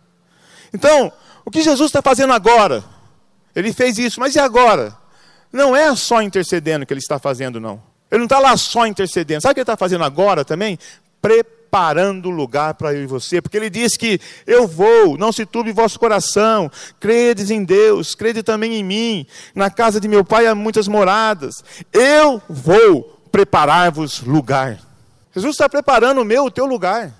Então, 0.73 1.11
o 1.45 1.49
que 1.49 1.61
Jesus 1.61 1.87
está 1.87 2.01
fazendo 2.01 2.33
agora? 2.33 2.83
Ele 3.55 3.71
fez 3.71 3.97
isso, 3.97 4.19
mas 4.19 4.35
e 4.35 4.39
agora? 4.39 4.93
Não 5.51 5.73
é 5.73 5.95
só 5.95 6.21
intercedendo 6.21 6.85
que 6.85 6.93
ele 6.93 6.99
está 6.99 7.17
fazendo, 7.17 7.59
não. 7.59 7.81
Ele 8.11 8.19
não 8.19 8.25
está 8.25 8.39
lá 8.39 8.57
só 8.57 8.85
intercedendo. 8.85 9.41
Sabe 9.41 9.51
o 9.51 9.55
que 9.55 9.59
ele 9.61 9.63
está 9.63 9.77
fazendo 9.77 10.03
agora 10.03 10.43
também? 10.43 10.77
Preparando 11.21 11.60
preparando 11.71 12.27
o 12.27 12.31
lugar 12.31 12.73
para 12.73 12.93
eu 12.93 13.03
e 13.03 13.07
você, 13.07 13.41
porque 13.41 13.55
ele 13.55 13.69
diz 13.69 13.95
que 13.95 14.19
eu 14.45 14.67
vou, 14.67 15.17
não 15.17 15.31
se 15.31 15.45
turbe 15.45 15.71
vosso 15.71 15.97
coração, 15.97 16.69
credes 16.99 17.49
em 17.49 17.63
Deus, 17.63 18.13
crede 18.13 18.43
também 18.43 18.75
em 18.75 18.83
mim, 18.83 19.25
na 19.55 19.69
casa 19.69 19.97
de 19.97 20.05
meu 20.05 20.25
pai 20.25 20.47
há 20.47 20.53
muitas 20.53 20.89
moradas, 20.89 21.63
eu 21.93 22.41
vou 22.49 23.21
preparar-vos 23.31 24.19
lugar. 24.19 24.79
Jesus 25.33 25.53
está 25.53 25.69
preparando 25.69 26.19
o 26.19 26.25
meu, 26.25 26.43
o 26.43 26.51
teu 26.51 26.65
lugar. 26.65 27.13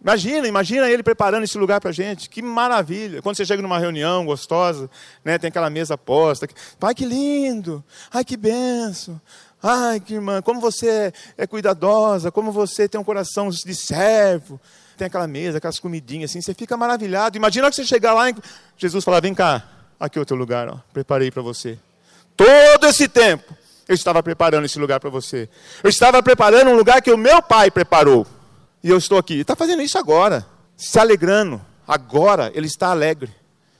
Imagina, 0.00 0.46
imagina 0.46 0.88
ele 0.88 1.02
preparando 1.02 1.42
esse 1.42 1.58
lugar 1.58 1.80
para 1.80 1.90
a 1.90 1.92
gente. 1.92 2.30
Que 2.30 2.40
maravilha. 2.40 3.20
Quando 3.20 3.34
você 3.34 3.44
chega 3.44 3.60
numa 3.60 3.80
reunião 3.80 4.24
gostosa, 4.24 4.88
né, 5.24 5.38
tem 5.38 5.48
aquela 5.48 5.68
mesa 5.68 5.98
posta. 5.98 6.48
Pai, 6.78 6.94
que 6.94 7.04
lindo. 7.04 7.84
Ai, 8.12 8.24
que 8.24 8.36
benção. 8.36 9.20
Ai, 9.62 9.98
que 9.98 10.14
irmã, 10.14 10.40
como 10.40 10.60
você 10.60 11.12
é 11.36 11.46
cuidadosa, 11.46 12.30
como 12.30 12.52
você 12.52 12.88
tem 12.88 13.00
um 13.00 13.04
coração 13.04 13.50
de 13.50 13.74
servo. 13.74 14.60
Tem 14.96 15.06
aquela 15.06 15.26
mesa, 15.26 15.58
aquelas 15.58 15.78
comidinhas 15.78 16.30
assim, 16.30 16.40
você 16.40 16.54
fica 16.54 16.76
maravilhado. 16.76 17.36
Imagina 17.36 17.68
que 17.70 17.76
você 17.76 17.84
chegar 17.84 18.12
lá 18.12 18.30
e 18.30 18.34
Jesus 18.76 19.04
falar: 19.04 19.20
Vem 19.20 19.34
cá, 19.34 19.62
aqui 19.98 20.18
é 20.18 20.22
o 20.22 20.26
teu 20.26 20.36
lugar, 20.36 20.68
ó, 20.68 20.78
preparei 20.92 21.30
para 21.30 21.42
você. 21.42 21.78
Todo 22.36 22.86
esse 22.86 23.08
tempo 23.08 23.56
eu 23.88 23.94
estava 23.94 24.22
preparando 24.22 24.64
esse 24.64 24.78
lugar 24.78 25.00
para 25.00 25.10
você. 25.10 25.48
Eu 25.82 25.90
estava 25.90 26.22
preparando 26.22 26.70
um 26.70 26.76
lugar 26.76 27.00
que 27.02 27.10
o 27.10 27.18
meu 27.18 27.42
pai 27.42 27.70
preparou. 27.70 28.26
E 28.82 28.90
eu 28.90 28.98
estou 28.98 29.18
aqui. 29.18 29.40
Está 29.40 29.56
fazendo 29.56 29.82
isso 29.82 29.98
agora, 29.98 30.46
se 30.76 30.98
alegrando. 30.98 31.60
Agora 31.86 32.52
ele 32.54 32.66
está 32.66 32.90
alegre, 32.90 33.34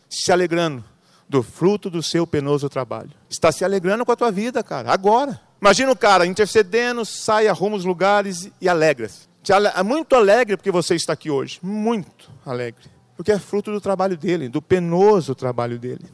se 0.08 0.32
alegrando 0.32 0.82
do 1.28 1.42
fruto 1.42 1.90
do 1.90 2.02
seu 2.02 2.26
penoso 2.26 2.68
trabalho. 2.68 3.10
Está 3.28 3.52
se 3.52 3.64
alegrando 3.64 4.04
com 4.04 4.10
a 4.10 4.16
tua 4.16 4.32
vida, 4.32 4.62
cara, 4.62 4.90
agora. 4.90 5.47
Imagina 5.60 5.90
o 5.90 5.96
cara 5.96 6.26
intercedendo, 6.26 7.04
sai, 7.04 7.48
arruma 7.48 7.76
os 7.76 7.84
lugares 7.84 8.50
e 8.60 8.68
alegra-se. 8.68 9.28
É 9.74 9.82
muito 9.82 10.14
alegre 10.14 10.56
porque 10.56 10.70
você 10.70 10.94
está 10.94 11.14
aqui 11.14 11.30
hoje. 11.30 11.58
Muito 11.62 12.30
alegre. 12.44 12.84
Porque 13.16 13.32
é 13.32 13.38
fruto 13.38 13.72
do 13.72 13.80
trabalho 13.80 14.16
dele, 14.16 14.48
do 14.48 14.62
penoso 14.62 15.34
trabalho 15.34 15.78
dele. 15.78 16.04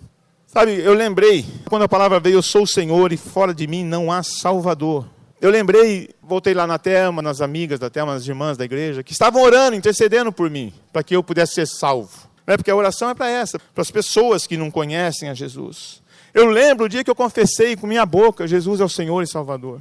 Sabe, 0.46 0.80
eu 0.80 0.94
lembrei, 0.94 1.44
quando 1.68 1.83
a 1.83 1.88
palavra 1.88 2.20
veio, 2.20 2.37
eu 2.37 2.42
sou 2.42 2.62
o 2.62 2.66
Senhor 2.66 3.12
e 3.12 3.16
fora 3.16 3.52
de 3.52 3.66
mim 3.66 3.85
não 3.85 4.11
há 4.11 4.22
Salvador. 4.22 5.07
Eu 5.40 5.50
lembrei, 5.50 6.11
voltei 6.22 6.54
lá 6.54 6.66
na 6.66 6.78
Telma, 6.78 7.20
nas 7.20 7.40
amigas 7.40 7.78
da 7.78 7.90
Telma, 7.90 8.14
nas 8.14 8.26
irmãs 8.26 8.57
da 8.57 8.64
igreja, 8.64 9.02
que 9.02 9.12
estavam 9.12 9.42
orando, 9.42 9.76
intercedendo 9.76 10.33
por 10.33 10.48
mim, 10.48 10.72
para 10.92 11.02
que 11.02 11.14
eu 11.14 11.22
pudesse 11.22 11.54
ser 11.54 11.66
salvo. 11.66 12.30
Não 12.46 12.54
é 12.54 12.57
porque 12.57 12.70
a 12.70 12.76
oração 12.76 13.11
é 13.11 13.14
para 13.14 13.28
essa, 13.28 13.59
para 13.59 13.83
as 13.83 13.90
pessoas 13.90 14.46
que 14.46 14.57
não 14.57 14.70
conhecem 14.70 15.28
a 15.28 15.35
Jesus. 15.35 16.02
Eu 16.33 16.46
lembro 16.46 16.87
o 16.87 16.88
dia 16.88 17.02
que 17.02 17.11
eu 17.11 17.14
confessei 17.14 17.76
com 17.76 17.87
minha 17.87 18.04
boca: 18.04 18.46
Jesus 18.46 18.80
é 18.80 18.85
o 18.85 18.88
Senhor 18.88 19.22
e 19.22 19.26
Salvador. 19.26 19.80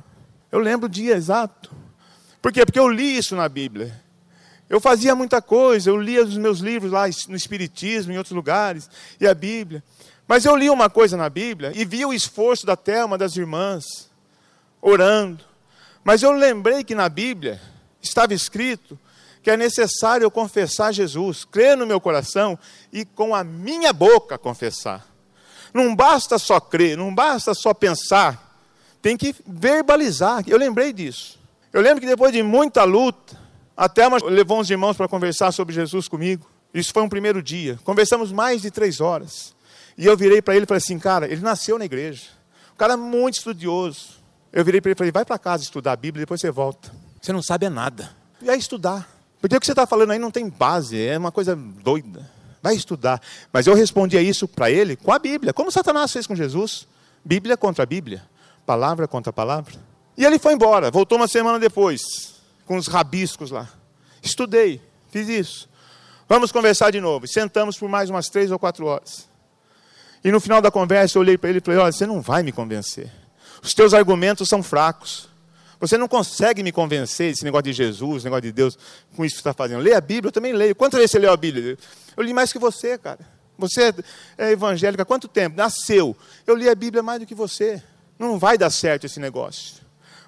Eu 0.52 0.60
lembro 0.60 0.86
o 0.86 0.90
dia 0.90 1.16
exato. 1.16 1.72
Por 2.42 2.52
quê? 2.52 2.66
Porque 2.66 2.80
eu 2.80 2.88
li 2.88 3.18
isso 3.18 3.36
na 3.36 3.50
Bíblia. 3.50 4.02
Eu 4.70 4.80
fazia 4.80 5.14
muita 5.14 5.42
coisa, 5.42 5.90
eu 5.90 5.98
lia 5.98 6.24
os 6.24 6.38
meus 6.38 6.60
livros 6.60 6.92
lá 6.92 7.06
no 7.28 7.36
Espiritismo, 7.36 8.12
em 8.12 8.18
outros 8.18 8.36
lugares, 8.36 8.90
e 9.20 9.28
a 9.28 9.34
Bíblia. 9.34 9.84
Mas 10.28 10.46
eu 10.46 10.56
li 10.56 10.70
uma 10.70 10.90
coisa 10.90 11.18
na 11.18 11.30
Bíblia 11.30 11.72
e 11.76 11.84
vi 11.84 12.06
o 12.06 12.14
esforço 12.14 12.66
da 12.66 12.76
Telma, 12.76 13.18
das 13.18 13.36
irmãs, 13.36 14.10
orando. 14.82 15.44
Mas 16.04 16.24
eu 16.24 16.32
lembrei 16.32 16.84
que 16.84 16.96
na 16.96 17.10
Bíblia 17.10 17.62
estava 18.02 18.34
escrito 18.34 18.98
que 19.44 19.52
é 19.52 19.58
necessário 19.58 20.24
eu 20.24 20.32
confessar 20.32 20.94
Jesus, 20.94 21.44
crer 21.44 21.76
no 21.76 21.86
meu 21.86 22.00
coração 22.00 22.58
e 22.94 23.04
com 23.04 23.36
a 23.36 23.44
minha 23.44 23.92
boca 23.92 24.38
confessar. 24.38 25.06
Não 25.74 25.94
basta 25.94 26.40
só 26.40 26.62
crer, 26.62 26.98
não 26.98 27.14
basta 27.14 27.54
só 27.54 27.74
pensar, 27.74 28.58
tem 29.02 29.18
que 29.18 29.36
verbalizar. 29.46 30.44
Eu 30.48 30.58
lembrei 30.58 30.94
disso. 30.94 31.38
Eu 31.74 31.82
lembro 31.82 32.00
que 32.00 32.08
depois 32.08 32.32
de 32.32 32.42
muita 32.42 32.86
luta, 32.86 33.38
a 33.76 33.90
Thelma 33.90 34.18
levou 34.24 34.62
uns 34.62 34.70
irmãos 34.70 34.96
para 34.96 35.10
conversar 35.10 35.52
sobre 35.52 35.76
Jesus 35.76 36.08
comigo. 36.08 36.50
Isso 36.74 36.94
foi 36.94 37.04
um 37.04 37.10
primeiro 37.10 37.44
dia. 37.44 37.78
Conversamos 37.84 38.32
mais 38.32 38.62
de 38.62 38.72
três 38.72 39.02
horas. 39.02 39.54
E 39.98 40.06
eu 40.06 40.16
virei 40.16 40.42
para 40.42 40.56
ele 40.56 40.64
e 40.64 40.68
falei 40.68 40.78
assim, 40.78 40.98
cara, 40.98 41.28
ele 41.28 41.42
nasceu 41.42 41.78
na 41.78 41.84
igreja. 41.84 42.24
Um 42.74 42.78
cara 42.78 42.96
muito 42.96 43.40
estudioso. 43.40 44.24
Eu 44.54 44.64
virei 44.64 44.80
para 44.80 44.90
ele 44.90 44.96
e 44.96 44.98
falei, 44.98 45.12
vai 45.12 45.26
para 45.26 45.38
casa 45.38 45.64
estudar 45.64 45.92
a 45.92 45.96
Bíblia, 45.98 46.22
depois 46.22 46.40
você 46.40 46.50
volta. 46.50 46.92
Você 47.22 47.34
não 47.34 47.42
sabe 47.42 47.66
é 47.66 47.70
nada. 47.70 48.16
E 48.42 48.50
aí 48.50 48.58
estudar. 48.58 49.13
Porque 49.44 49.58
o 49.58 49.60
que 49.60 49.66
você 49.66 49.74
está 49.74 49.86
falando 49.86 50.12
aí 50.12 50.20
não 50.20 50.32
tem 50.32 50.48
base, 50.48 50.98
é 51.06 51.18
uma 51.18 51.32
coisa 51.32 51.54
doida 51.54 52.32
vai 52.64 52.74
estudar. 52.76 53.22
Mas 53.52 53.68
eu 53.68 53.76
respondia 53.76 54.22
isso 54.22 54.48
para 54.48 54.72
ele 54.72 54.96
com 54.96 55.12
a 55.12 55.20
Bíblia, 55.20 55.52
como 55.52 55.70
Satanás 55.70 56.14
fez 56.14 56.26
com 56.26 56.34
Jesus. 56.34 56.88
Bíblia 57.24 57.58
contra 57.58 57.86
Bíblia, 57.86 58.24
palavra 58.66 59.06
contra 59.06 59.34
palavra. 59.34 59.76
E 60.18 60.24
ele 60.24 60.40
foi 60.40 60.54
embora, 60.54 60.90
voltou 60.90 61.18
uma 61.18 61.28
semana 61.28 61.60
depois, 61.60 62.36
com 62.66 62.78
os 62.78 62.88
rabiscos 62.88 63.52
lá. 63.52 63.68
Estudei, 64.22 64.82
fiz 65.10 65.28
isso. 65.28 65.70
Vamos 66.28 66.52
conversar 66.52 66.92
de 66.92 67.02
novo. 67.02 67.28
Sentamos 67.28 67.78
por 67.78 67.90
mais 67.90 68.10
umas 68.10 68.30
três 68.30 68.50
ou 68.50 68.58
quatro 68.58 68.86
horas. 68.86 69.28
E 70.24 70.32
no 70.32 70.40
final 70.40 70.62
da 70.62 70.72
conversa 70.72 71.18
eu 71.18 71.22
olhei 71.22 71.38
para 71.38 71.50
ele 71.50 71.60
e 71.60 71.62
falei: 71.62 71.80
Olha, 71.82 71.92
você 71.92 72.06
não 72.06 72.22
vai 72.22 72.44
me 72.44 72.54
convencer. 72.54 73.12
Os 73.62 73.74
teus 73.74 73.94
argumentos 73.94 74.48
são 74.48 74.64
fracos. 74.64 75.28
Você 75.84 75.98
não 75.98 76.08
consegue 76.08 76.64
me 76.64 76.72
convencer 76.72 77.30
desse 77.30 77.44
negócio 77.44 77.64
de 77.64 77.74
Jesus, 77.74 78.24
negócio 78.24 78.44
de 78.44 78.54
Deus, 78.54 78.80
com 79.18 79.26
isso 79.26 79.36
que 79.36 79.42
você 79.42 79.50
está 79.50 79.54
fazendo. 79.54 79.82
Lê 79.82 79.94
a 79.94 80.00
Bíblia, 80.00 80.30
eu 80.30 80.32
também 80.32 80.54
leio. 80.54 80.74
Quantas 80.74 80.98
vezes 80.98 81.12
você 81.12 81.20
leu 81.20 81.30
a 81.30 81.36
Bíblia? 81.36 81.78
Eu 82.16 82.24
li 82.24 82.34
mais 82.34 82.54
que 82.54 82.58
você, 82.58 82.98
cara. 82.98 83.20
Você 83.58 83.94
é 84.38 84.52
evangélica 84.52 85.04
há 85.04 85.06
quanto 85.06 85.28
tempo? 85.28 85.58
Nasceu. 85.58 86.16
Eu 86.48 86.56
li 86.56 86.70
a 86.70 86.74
Bíblia 86.74 87.04
mais 87.04 87.20
do 87.20 87.26
que 87.26 87.36
você. 87.36 87.84
Não 88.18 88.40
vai 88.40 88.58
dar 88.58 88.70
certo 88.70 89.04
esse 89.04 89.20
negócio. 89.20 89.76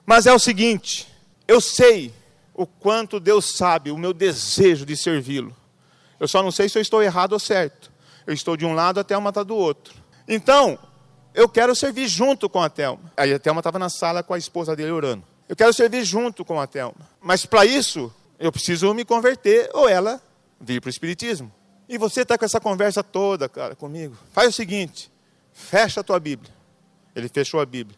Mas 0.05 0.25
é 0.25 0.33
o 0.33 0.37
seguinte: 0.37 1.07
eu 1.47 1.61
sei 1.61 2.13
o 2.53 2.67
quanto 2.67 3.17
Deus 3.17 3.55
sabe 3.55 3.91
o 3.91 3.97
meu 3.97 4.11
desejo 4.11 4.85
de 4.85 4.97
servi-lo. 4.97 5.55
Eu 6.19 6.27
só 6.27 6.43
não 6.43 6.51
sei 6.51 6.67
se 6.67 6.77
eu 6.77 6.81
estou 6.81 7.01
errado 7.01 7.31
ou 7.31 7.39
certo. 7.39 7.89
Eu 8.27 8.33
estou 8.33 8.57
de 8.57 8.65
um 8.65 8.73
lado 8.73 8.99
até 8.99 9.17
uma 9.17 9.29
está 9.29 9.41
do 9.41 9.55
outro. 9.55 9.95
Então, 10.27 10.77
eu 11.33 11.47
quero 11.47 11.73
servir 11.73 12.09
junto 12.09 12.49
com 12.49 12.61
a 12.61 12.67
Thelma. 12.67 13.09
Aí 13.15 13.33
a 13.33 13.39
Thelma 13.39 13.61
estava 13.61 13.79
na 13.79 13.87
sala 13.87 14.21
com 14.21 14.33
a 14.33 14.37
esposa 14.37 14.75
dele 14.75 14.91
orando. 14.91 15.34
Eu 15.47 15.55
quero 15.55 15.73
servir 15.73 16.03
junto 16.03 16.43
com 16.43 16.59
a 16.59 16.65
Thelma. 16.65 17.09
Mas 17.21 17.45
para 17.45 17.65
isso, 17.65 18.13
eu 18.39 18.51
preciso 18.51 18.93
me 18.93 19.05
converter 19.05 19.69
ou 19.73 19.87
ela 19.87 20.21
vir 20.59 20.81
para 20.81 20.87
o 20.87 20.89
Espiritismo. 20.89 21.51
E 21.87 21.97
você 21.97 22.21
está 22.21 22.37
com 22.37 22.45
essa 22.45 22.59
conversa 22.59 23.03
toda, 23.03 23.47
cara, 23.47 23.75
comigo. 23.75 24.17
Faz 24.31 24.49
o 24.49 24.51
seguinte: 24.51 25.11
fecha 25.53 26.01
a 26.01 26.03
tua 26.03 26.19
Bíblia. 26.19 26.51
Ele 27.15 27.29
fechou 27.29 27.59
a 27.59 27.65
Bíblia. 27.65 27.97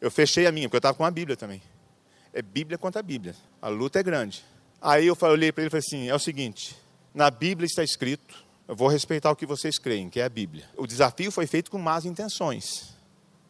Eu 0.00 0.10
fechei 0.10 0.46
a 0.46 0.52
minha, 0.52 0.68
porque 0.68 0.76
eu 0.76 0.80
estava 0.80 0.96
com 0.96 1.04
a 1.04 1.10
Bíblia 1.10 1.36
também. 1.36 1.62
É 2.32 2.42
Bíblia 2.42 2.76
contra 2.76 3.00
a 3.00 3.02
Bíblia. 3.02 3.34
A 3.62 3.68
luta 3.68 4.00
é 4.00 4.02
grande. 4.02 4.44
Aí 4.80 5.06
eu 5.06 5.16
olhei 5.22 5.52
para 5.52 5.62
ele 5.62 5.68
e 5.68 5.70
falei 5.70 5.84
assim: 5.86 6.08
é 6.08 6.14
o 6.14 6.18
seguinte, 6.18 6.76
na 7.14 7.30
Bíblia 7.30 7.66
está 7.66 7.84
escrito, 7.84 8.44
eu 8.66 8.74
vou 8.74 8.88
respeitar 8.88 9.30
o 9.30 9.36
que 9.36 9.46
vocês 9.46 9.78
creem, 9.78 10.08
que 10.08 10.20
é 10.20 10.24
a 10.24 10.28
Bíblia. 10.28 10.64
O 10.76 10.86
desafio 10.86 11.30
foi 11.30 11.46
feito 11.46 11.70
com 11.70 11.78
más 11.78 12.04
intenções, 12.04 12.94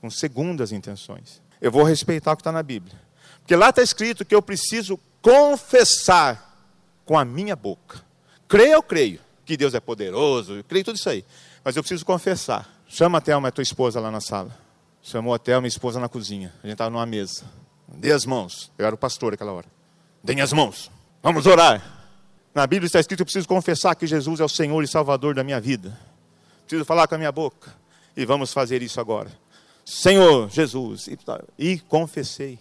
com 0.01 0.11
segundas 0.11 0.73
intenções. 0.73 1.41
Eu 1.61 1.71
vou 1.71 1.85
respeitar 1.85 2.33
o 2.33 2.37
que 2.37 2.41
está 2.41 2.53
na 2.53 2.63
Bíblia. 2.63 2.99
Porque 3.41 3.57
lá 3.57 3.71
está 3.71 3.83
escrito 3.83 4.25
que 4.25 4.35
eu 4.35 4.43
preciso 4.43 4.99
confessar 5.21 6.51
com 7.05 7.19
a 7.19 7.25
minha 7.25 7.57
boca. 7.57 8.03
Creio, 8.47 8.75
eu 8.75 8.83
creio 8.83 9.21
que 9.45 9.57
Deus 9.57 9.75
é 9.75 9.81
poderoso, 9.81 10.55
eu 10.55 10.65
creio 10.65 10.85
tudo 10.85 10.97
isso 10.97 11.09
aí. 11.09 11.25
Mas 11.65 11.77
eu 11.77 11.83
preciso 11.83 12.05
confessar. 12.05 12.69
Chama 12.89 13.19
a 13.19 13.21
Thelma, 13.21 13.49
a 13.49 13.51
tua 13.51 13.63
esposa, 13.63 14.01
lá 14.01 14.11
na 14.11 14.21
sala. 14.21 14.57
Chamou 15.03 15.35
a 15.35 15.39
Thelma, 15.39 15.63
minha 15.63 15.69
esposa, 15.69 16.01
na 16.01 16.09
cozinha. 16.09 16.53
A 16.63 16.67
gente 16.67 16.75
estava 16.75 16.91
numa 16.91 17.07
mesa. 17.07 17.45
Dê 17.89 18.13
as 18.13 18.25
mãos. 18.25 18.71
Eu 18.79 18.87
era 18.87 18.95
o 18.95 18.99
pastor 18.99 19.33
naquela 19.33 19.53
hora. 19.53 19.67
Dê 20.23 20.41
as 20.41 20.53
mãos. 20.53 20.91
Vamos 21.23 21.47
orar. 21.47 21.83
Na 22.55 22.67
Bíblia 22.67 22.87
está 22.87 23.01
escrito: 23.01 23.21
eu 23.21 23.27
preciso 23.27 23.49
confessar 23.49 23.95
que 23.95 24.07
Jesus 24.07 24.41
é 24.41 24.45
o 24.45 24.49
Senhor 24.49 24.83
e 24.83 24.89
Salvador 24.89 25.35
da 25.35 25.45
minha 25.45 25.61
vida. 25.61 25.99
Preciso 26.67 26.85
falar 26.85 27.07
com 27.07 27.15
a 27.15 27.19
minha 27.19 27.33
boca. 27.33 27.75
E 28.17 28.25
vamos 28.25 28.53
fazer 28.53 28.83
isso 28.83 29.01
agora. 29.01 29.31
Senhor 29.85 30.49
Jesus. 30.51 31.09
E, 31.09 31.19
e 31.59 31.79
confessei. 31.81 32.59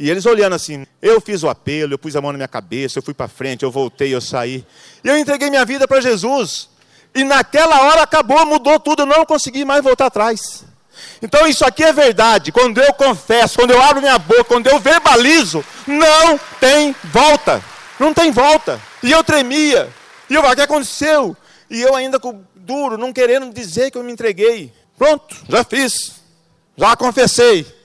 E 0.00 0.08
eles 0.08 0.24
olhando 0.24 0.54
assim, 0.54 0.86
eu 1.02 1.20
fiz 1.20 1.42
o 1.42 1.48
apelo, 1.50 1.92
eu 1.92 1.98
pus 1.98 2.16
a 2.16 2.22
mão 2.22 2.32
na 2.32 2.38
minha 2.38 2.48
cabeça, 2.48 2.98
eu 2.98 3.02
fui 3.02 3.12
para 3.12 3.28
frente, 3.28 3.64
eu 3.64 3.70
voltei, 3.70 4.14
eu 4.14 4.20
saí. 4.22 4.64
E 5.04 5.08
eu 5.08 5.18
entreguei 5.18 5.50
minha 5.50 5.62
vida 5.62 5.86
para 5.86 6.00
Jesus. 6.00 6.70
E 7.14 7.22
naquela 7.22 7.82
hora 7.82 8.00
acabou, 8.00 8.46
mudou 8.46 8.80
tudo, 8.80 9.02
eu 9.02 9.06
não 9.06 9.26
consegui 9.26 9.62
mais 9.62 9.84
voltar 9.84 10.06
atrás. 10.06 10.64
Então 11.20 11.46
isso 11.46 11.66
aqui 11.66 11.84
é 11.84 11.92
verdade. 11.92 12.50
Quando 12.50 12.80
eu 12.80 12.94
confesso, 12.94 13.58
quando 13.58 13.72
eu 13.72 13.82
abro 13.82 14.00
minha 14.00 14.18
boca, 14.18 14.44
quando 14.44 14.68
eu 14.68 14.80
verbalizo, 14.80 15.62
não 15.86 16.40
tem 16.58 16.96
volta. 17.04 17.62
Não 17.98 18.14
tem 18.14 18.30
volta. 18.30 18.80
E 19.02 19.12
eu 19.12 19.22
tremia. 19.22 19.86
E 20.30 20.34
eu, 20.34 20.42
o 20.42 20.54
que 20.54 20.62
aconteceu? 20.62 21.36
E 21.68 21.78
eu 21.78 21.94
ainda 21.94 22.18
com 22.18 22.42
duro, 22.54 22.96
não 22.96 23.12
querendo 23.12 23.52
dizer 23.52 23.90
que 23.90 23.98
eu 23.98 24.02
me 24.02 24.12
entreguei. 24.12 24.72
Pronto, 24.96 25.36
já 25.46 25.62
fiz. 25.62 26.12
Já 26.74 26.96
confessei. 26.96 27.79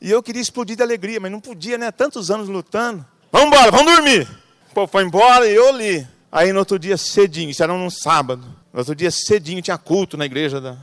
E 0.00 0.10
eu 0.10 0.22
queria 0.22 0.42
explodir 0.42 0.76
de 0.76 0.82
alegria, 0.82 1.18
mas 1.20 1.30
não 1.30 1.40
podia, 1.40 1.78
né? 1.78 1.90
Tantos 1.90 2.30
anos 2.30 2.48
lutando. 2.48 3.04
Vamos 3.32 3.48
embora, 3.48 3.70
vamos 3.70 3.92
dormir. 3.92 4.28
Pô, 4.72 4.86
foi 4.86 5.04
embora 5.04 5.46
e 5.46 5.54
eu 5.54 5.76
li. 5.76 6.06
Aí 6.30 6.52
no 6.52 6.58
outro 6.58 6.78
dia 6.78 6.96
cedinho, 6.96 7.50
isso 7.50 7.62
era 7.62 7.72
num 7.72 7.90
sábado. 7.90 8.44
No 8.72 8.80
outro 8.80 8.94
dia 8.94 9.10
cedinho 9.10 9.62
tinha 9.62 9.78
culto 9.78 10.16
na 10.16 10.26
igreja 10.26 10.60
da. 10.60 10.76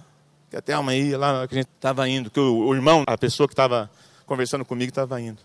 Que 0.50 0.58
até 0.58 0.78
uma 0.78 0.96
ia 0.96 1.18
lá, 1.18 1.48
que 1.48 1.56
a 1.56 1.58
gente 1.58 1.70
estava 1.76 2.08
indo, 2.10 2.30
que 2.30 2.40
o, 2.40 2.68
o, 2.68 2.74
irmão, 2.74 3.04
a 3.08 3.18
pessoa 3.18 3.48
que 3.48 3.54
estava 3.54 3.90
conversando 4.26 4.66
comigo, 4.66 4.90
estava 4.90 5.20
indo. 5.20 5.40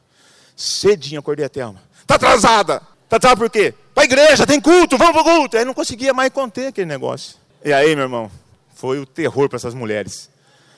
Cedinho 0.57 1.20
acordei 1.20 1.44
a 1.44 1.48
Thelma. 1.48 1.81
Está 2.00 2.14
atrasada! 2.14 2.83
Está 3.05 3.16
atrasada 3.16 3.40
por 3.40 3.50
quê? 3.50 3.72
Para 3.94 4.02
a 4.02 4.07
igreja, 4.07 4.46
tem 4.46 4.61
culto, 4.61 4.96
vamos 4.96 5.12
para 5.12 5.22
o 5.22 5.24
culto. 5.24 5.57
Aí 5.57 5.64
não 5.64 5.74
conseguia 5.74 6.12
mais 6.12 6.31
conter 6.31 6.68
aquele 6.68 6.87
negócio. 6.87 7.37
E 7.64 7.72
aí, 7.72 7.94
meu 7.94 8.05
irmão, 8.05 8.31
foi 8.74 8.98
o 8.98 9.07
terror 9.07 9.48
para 9.48 9.57
essas 9.57 9.74
mulheres. 9.74 10.29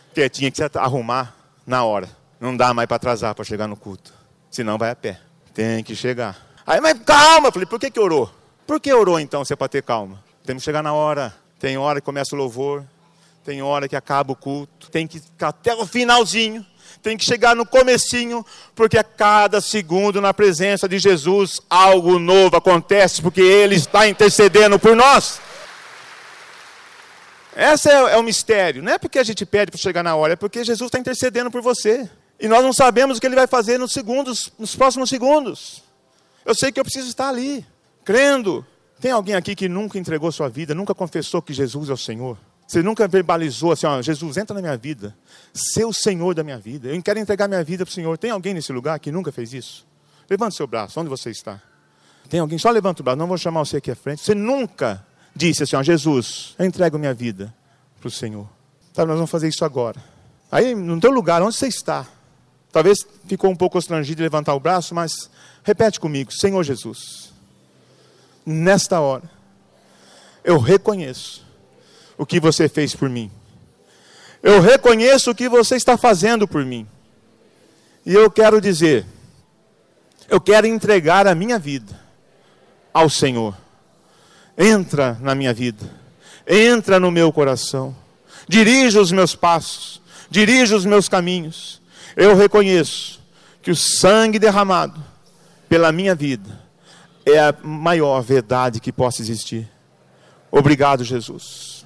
Porque 0.09 0.29
tinha 0.29 0.51
que 0.51 0.57
se 0.57 0.79
arrumar 0.79 1.35
na 1.67 1.85
hora. 1.85 2.09
Não 2.41 2.57
dá 2.57 2.73
mais 2.73 2.87
para 2.87 2.97
atrasar 2.97 3.35
para 3.35 3.45
chegar 3.45 3.67
no 3.67 3.77
culto. 3.77 4.13
Senão 4.51 4.79
vai 4.79 4.91
a 4.91 4.97
pé. 4.97 5.21
Tem 5.53 5.83
que 5.83 5.95
chegar. 5.95 6.37
Aí, 6.67 6.81
mas 6.81 6.99
calma. 7.05 7.51
Falei, 7.51 7.67
por 7.67 7.81
que, 7.81 7.91
que 7.91 7.99
orou? 8.01 8.31
Por 8.67 8.81
que 8.81 8.93
orou 8.93 9.19
então 9.19 9.45
se 9.45 9.53
é 9.53 9.57
para 9.57 9.69
ter 9.69 9.83
calma? 9.83 10.23
Temos 10.45 10.63
que 10.63 10.65
chegar 10.65 10.83
na 10.83 10.93
hora. 10.93 11.35
Tem 11.59 11.77
hora 11.77 12.01
que 12.01 12.05
começa 12.05 12.35
o 12.35 12.39
louvor. 12.39 12.85
Tem 13.45 13.63
hora 13.63 13.89
que 13.89 13.97
acaba 13.97 14.33
o 14.33 14.37
culto. 14.37 14.91
Tem 14.91 15.07
que 15.07 15.19
ficar 15.19 15.49
até 15.49 15.75
o 15.75 15.87
finalzinho. 15.87 16.65
Tem 17.03 17.17
que 17.17 17.25
chegar 17.25 17.55
no 17.55 17.67
comecinho, 17.67 18.45
porque 18.75 18.99
a 18.99 19.05
cada 19.05 19.61
segundo 19.61 20.21
na 20.21 20.35
presença 20.35 20.89
de 20.89 20.99
Jesus 20.99 21.61
algo 21.69 22.19
novo 22.19 22.57
acontece, 22.57 23.23
porque 23.23 23.41
Ele 23.41 23.77
está 23.77 24.09
intercedendo 24.09 24.79
por 24.79 24.97
nós. 24.97 25.41
Esse 27.57 27.91
é, 27.91 27.95
é 27.95 28.17
o 28.17 28.23
mistério. 28.23 28.83
Não 28.83 28.93
é 28.93 28.99
porque 28.99 29.19
a 29.19 29.25
gente 29.25 29.45
pede 29.45 29.71
para 29.71 29.81
chegar 29.81 30.03
na 30.03 30.17
hora, 30.17 30.33
é 30.33 30.37
porque 30.37 30.65
Jesus 30.65 30.89
está 30.89 30.99
intercedendo 30.99 31.51
por 31.51 31.61
você. 31.61 32.09
E 32.41 32.47
nós 32.47 32.63
não 32.63 32.73
sabemos 32.73 33.19
o 33.19 33.21
que 33.21 33.27
ele 33.27 33.35
vai 33.35 33.47
fazer 33.47 33.79
nos 33.79 33.93
segundos, 33.93 34.53
nos 34.59 34.77
próximos 34.77 35.11
segundos. 35.11 35.83
Eu 36.45 36.55
sei 36.55 36.71
que 36.71 36.79
eu 36.79 36.85
preciso 36.85 37.09
estar 37.09 37.29
ali, 37.29 37.67
crendo. 38.05 38.65
Tem 39.01 39.11
alguém 39.11 39.35
aqui 39.35 39.55
que 39.55 39.69
nunca 39.69 39.99
entregou 39.99 40.31
sua 40.31 40.49
vida, 40.49 40.75
nunca 40.75 40.95
confessou 40.95 41.43
que 41.43 41.53
Jesus 41.53 41.91
é 41.91 41.93
o 41.93 41.97
Senhor? 41.97 42.39
Você 42.67 42.83
nunca 42.83 43.09
verbalizou 43.09 43.73
assim, 43.73 43.87
ó, 43.87 44.01
Jesus, 44.03 44.37
entra 44.37 44.55
na 44.55 44.61
minha 44.61 44.77
vida, 44.77 45.17
ser 45.55 45.87
o 45.87 45.93
Senhor 45.93 46.35
da 46.35 46.45
minha 46.45 46.59
vida. 46.59 46.89
Eu 46.89 47.03
quero 47.03 47.19
entregar 47.19 47.49
minha 47.49 47.65
vida 47.65 47.85
para 47.85 47.91
o 47.91 47.95
Senhor. 47.95 48.19
Tem 48.19 48.31
alguém 48.31 48.53
nesse 48.53 48.73
lugar 48.73 48.99
que 48.99 49.11
nunca 49.11 49.33
fez 49.33 49.55
isso? 49.55 49.87
Levante 50.29 50.55
seu 50.55 50.67
braço, 50.67 51.01
onde 51.01 51.09
você 51.09 51.31
está? 51.31 51.61
Tem 52.29 52.41
alguém? 52.41 52.59
Só 52.59 52.71
levanta 52.71 53.01
o 53.01 53.05
braço, 53.05 53.17
não 53.17 53.27
vou 53.27 53.39
chamar 53.39 53.61
você 53.61 53.79
aqui 53.79 53.91
à 53.91 53.97
frente. 53.97 54.23
Você 54.23 54.35
nunca 54.35 55.05
disse 55.35 55.63
assim, 55.63 55.77
ó, 55.77 55.83
Jesus, 55.83 56.55
eu 56.59 56.67
entrego 56.67 56.99
minha 56.99 57.15
vida 57.15 57.55
para 57.99 58.09
o 58.09 58.11
Senhor. 58.11 58.47
Tá, 58.93 59.07
nós 59.07 59.17
vamos 59.17 59.31
fazer 59.31 59.49
isso 59.49 59.65
agora. 59.65 60.03
Aí, 60.53 60.75
no 60.75 61.01
teu 61.01 61.11
lugar, 61.11 61.43
onde 61.43 61.57
você 61.57 61.69
está? 61.69 62.07
Talvez 62.73 63.07
ficou 63.27 63.51
um 63.51 63.57
pouco 63.57 63.75
constrangido 63.75 64.17
de 64.17 64.23
levantar 64.23 64.55
o 64.55 64.61
braço, 64.61 64.95
mas 64.95 65.31
repete 65.63 65.99
comigo: 65.99 66.33
Senhor 66.33 66.63
Jesus, 66.63 67.33
nesta 68.45 69.01
hora, 69.01 69.29
eu 70.45 70.59
reconheço 70.59 71.47
o 72.17 72.27
que 72.27 72.41
você 72.41 72.69
fez 72.69 72.95
por 72.95 73.09
mim. 73.09 73.31
Eu 74.43 74.61
reconheço 74.61 75.31
o 75.31 75.35
que 75.35 75.49
você 75.49 75.77
está 75.77 75.97
fazendo 75.97 76.47
por 76.47 76.65
mim. 76.65 76.87
E 78.07 78.15
eu 78.15 78.31
quero 78.31 78.61
dizer, 78.61 79.05
eu 80.29 80.41
quero 80.41 80.67
entregar 80.67 81.27
a 81.27 81.35
minha 81.35 81.59
vida 81.59 81.99
ao 82.93 83.11
Senhor. 83.11 83.57
Entra 84.57 85.17
na 85.21 85.35
minha 85.35 85.55
vida, 85.55 85.89
entra 86.47 86.99
no 86.99 87.11
meu 87.11 87.33
coração, 87.33 87.97
dirija 88.49 89.01
os 89.01 89.13
meus 89.13 89.35
passos, 89.35 90.01
dirija 90.31 90.77
os 90.77 90.85
meus 90.85 91.09
caminhos 91.09 91.81
eu 92.17 92.35
reconheço 92.35 93.21
que 93.63 93.71
o 93.71 93.77
sangue 93.77 94.39
derramado 94.39 95.03
pela 95.69 95.93
minha 95.93 96.15
vida 96.15 96.61
é 97.27 97.39
a 97.39 97.55
maior 97.63 98.21
verdade 98.23 98.81
que 98.81 98.93
possa 98.93 99.21
existir. 99.21 99.69
Obrigado, 100.51 101.05
Jesus. 101.05 101.85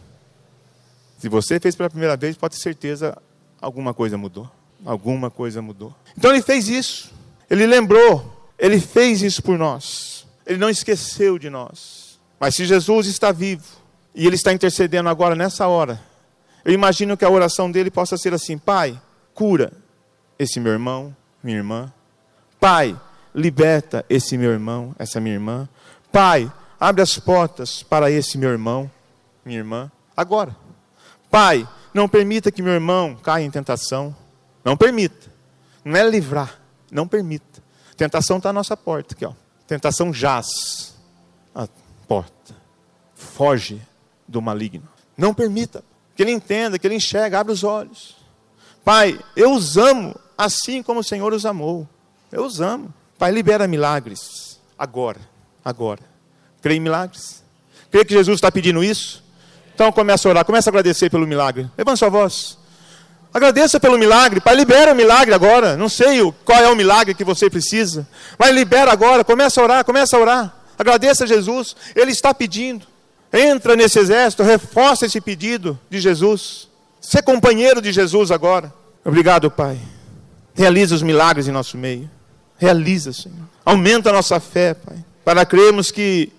Se 1.19 1.29
você 1.29 1.59
fez 1.59 1.75
pela 1.75 1.91
primeira 1.91 2.17
vez, 2.17 2.37
pode 2.37 2.57
ter 2.57 2.63
certeza 2.63 3.17
alguma 3.61 3.93
coisa 3.93 4.17
mudou. 4.17 4.51
Alguma 4.85 5.31
coisa 5.31 5.63
mudou. 5.63 5.95
Então 6.17 6.31
ele 6.31 6.43
fez 6.43 6.69
isso. 6.69 7.13
Ele 7.49 7.67
lembrou. 7.67 8.51
Ele 8.59 8.81
fez 8.81 9.23
isso 9.23 9.43
por 9.43 9.59
nós. 9.59 10.27
Ele 10.47 10.59
não 10.59 10.71
esqueceu 10.71 11.39
de 11.39 11.49
nós. 11.49 12.19
Mas 12.39 12.57
se 12.57 12.65
Jesus 12.65 13.07
está 13.07 13.31
vivo 13.31 13.65
e 14.15 14.27
ele 14.27 14.35
está 14.35 14.53
intercedendo 14.53 15.09
agora 15.09 15.35
nessa 15.35 15.67
hora, 15.69 16.01
eu 16.65 16.73
imagino 16.73 17.17
que 17.17 17.25
a 17.25 17.31
oração 17.31 17.71
dele 17.71 17.91
possa 17.91 18.17
ser 18.17 18.35
assim: 18.35 18.59
Pai, 18.59 19.01
cura 19.35 19.73
esse 20.43 20.61
meu 20.61 20.73
irmão, 20.73 21.15
minha 21.43 21.57
irmã. 21.57 21.93
Pai, 22.61 22.99
liberta 23.35 24.05
esse 24.09 24.37
meu 24.37 24.51
irmão, 24.51 24.95
essa 24.99 25.21
minha 25.21 25.35
irmã. 25.35 25.69
Pai, 26.11 26.53
abre 26.79 27.03
as 27.03 27.19
portas 27.19 27.83
para 27.83 28.11
esse 28.11 28.37
meu 28.37 28.51
irmão, 28.51 28.91
minha 29.45 29.59
irmã, 29.59 29.91
agora. 30.17 30.55
Pai, 31.31 31.67
não 31.95 32.09
permita 32.09 32.51
que 32.51 32.63
meu 32.63 32.73
irmão 32.73 33.17
caia 33.17 33.45
em 33.45 33.51
tentação. 33.51 34.15
Não 34.65 34.77
permita. 34.77 35.31
Não 35.85 35.97
é 35.97 36.09
livrar, 36.09 36.61
não 36.91 37.09
permita. 37.09 37.63
Tentação 37.97 38.37
está 38.37 38.51
à 38.51 38.53
nossa 38.53 38.77
porta 38.77 39.15
aqui, 39.15 39.25
ó. 39.25 39.33
Tentação 39.67 40.13
jaz 40.13 40.95
a 41.55 41.67
porta. 42.07 42.55
Foge 43.15 43.81
do 44.29 44.41
maligno. 44.41 44.89
Não 45.17 45.35
permita. 45.35 45.85
Que 46.15 46.23
ele 46.23 46.33
entenda, 46.33 46.79
que 46.79 46.87
ele 46.87 46.95
enxergue, 46.95 47.35
abre 47.35 47.53
os 47.53 47.65
olhos. 47.65 48.17
Pai, 48.85 49.19
eu 49.37 49.53
os 49.53 49.77
amo 49.77 50.15
assim 50.37 50.83
como 50.83 51.01
o 51.01 51.05
Senhor 51.05 51.33
os 51.33 51.47
amou. 51.47 51.89
Eu 52.31 52.45
os 52.45 52.61
amo. 52.61 52.93
Pai, 53.19 53.31
libera 53.31 53.67
milagres. 53.67 54.59
Agora. 54.79 55.21
Agora. 55.65 56.01
Crê 56.61 56.75
em 56.75 56.81
milagres? 56.81 57.43
Crê 57.91 58.05
que 58.05 58.15
Jesus 58.15 58.37
está 58.37 58.51
pedindo 58.51 58.83
isso? 58.83 59.23
Então 59.75 59.91
começa 59.93 60.29
a 60.29 60.31
orar, 60.31 60.45
começa 60.45 60.69
a 60.69 60.73
agradecer 60.73 61.11
pelo 61.11 61.27
milagre. 61.27 61.71
Levanta 61.77 61.97
sua 61.97 62.09
voz. 62.09 62.59
Agradeça 63.33 63.81
pelo 63.81 63.99
milagre. 63.99 64.41
Pai, 64.41 64.55
libera 64.55 64.93
o 64.93 64.97
milagre 64.97 65.35
agora. 65.35 65.77
Não 65.77 65.89
sei 65.89 66.21
qual 66.45 66.59
é 66.59 66.69
o 66.69 66.77
milagre 66.77 67.15
que 67.15 67.25
você 67.25 67.49
precisa. 67.49 68.07
Mas 68.39 68.55
libera 68.55 68.93
agora. 68.93 69.25
Começa 69.25 69.61
a 69.61 69.65
orar, 69.65 69.85
começa 69.85 70.17
a 70.17 70.21
orar. 70.21 70.57
Agradeça 70.79 71.25
a 71.25 71.27
Jesus. 71.27 71.75
Ele 71.95 72.11
está 72.11 72.35
pedindo. 72.35 72.87
Entra 73.33 73.75
nesse 73.75 73.99
exército, 73.99 74.43
reforça 74.43 75.07
esse 75.07 75.21
pedido 75.21 75.79
de 75.89 75.99
Jesus. 75.99 76.69
Ser 77.01 77.23
companheiro 77.23 77.81
de 77.81 77.91
Jesus 77.91 78.31
agora. 78.31 78.73
Obrigado, 79.05 79.51
Pai. 79.51 79.79
Realiza 80.55 80.95
os 80.95 81.03
milagres 81.03 81.49
em 81.49 81.53
nosso 81.53 81.77
meio. 81.79 82.11
Realiza, 82.59 83.13
Senhor. 83.13 83.49
Aumenta 83.65 84.11
a 84.11 84.13
nossa 84.13 84.39
fé, 84.39 84.75
Pai, 84.75 84.97
para 85.25 85.45
crermos 85.45 85.91
que 85.91 86.33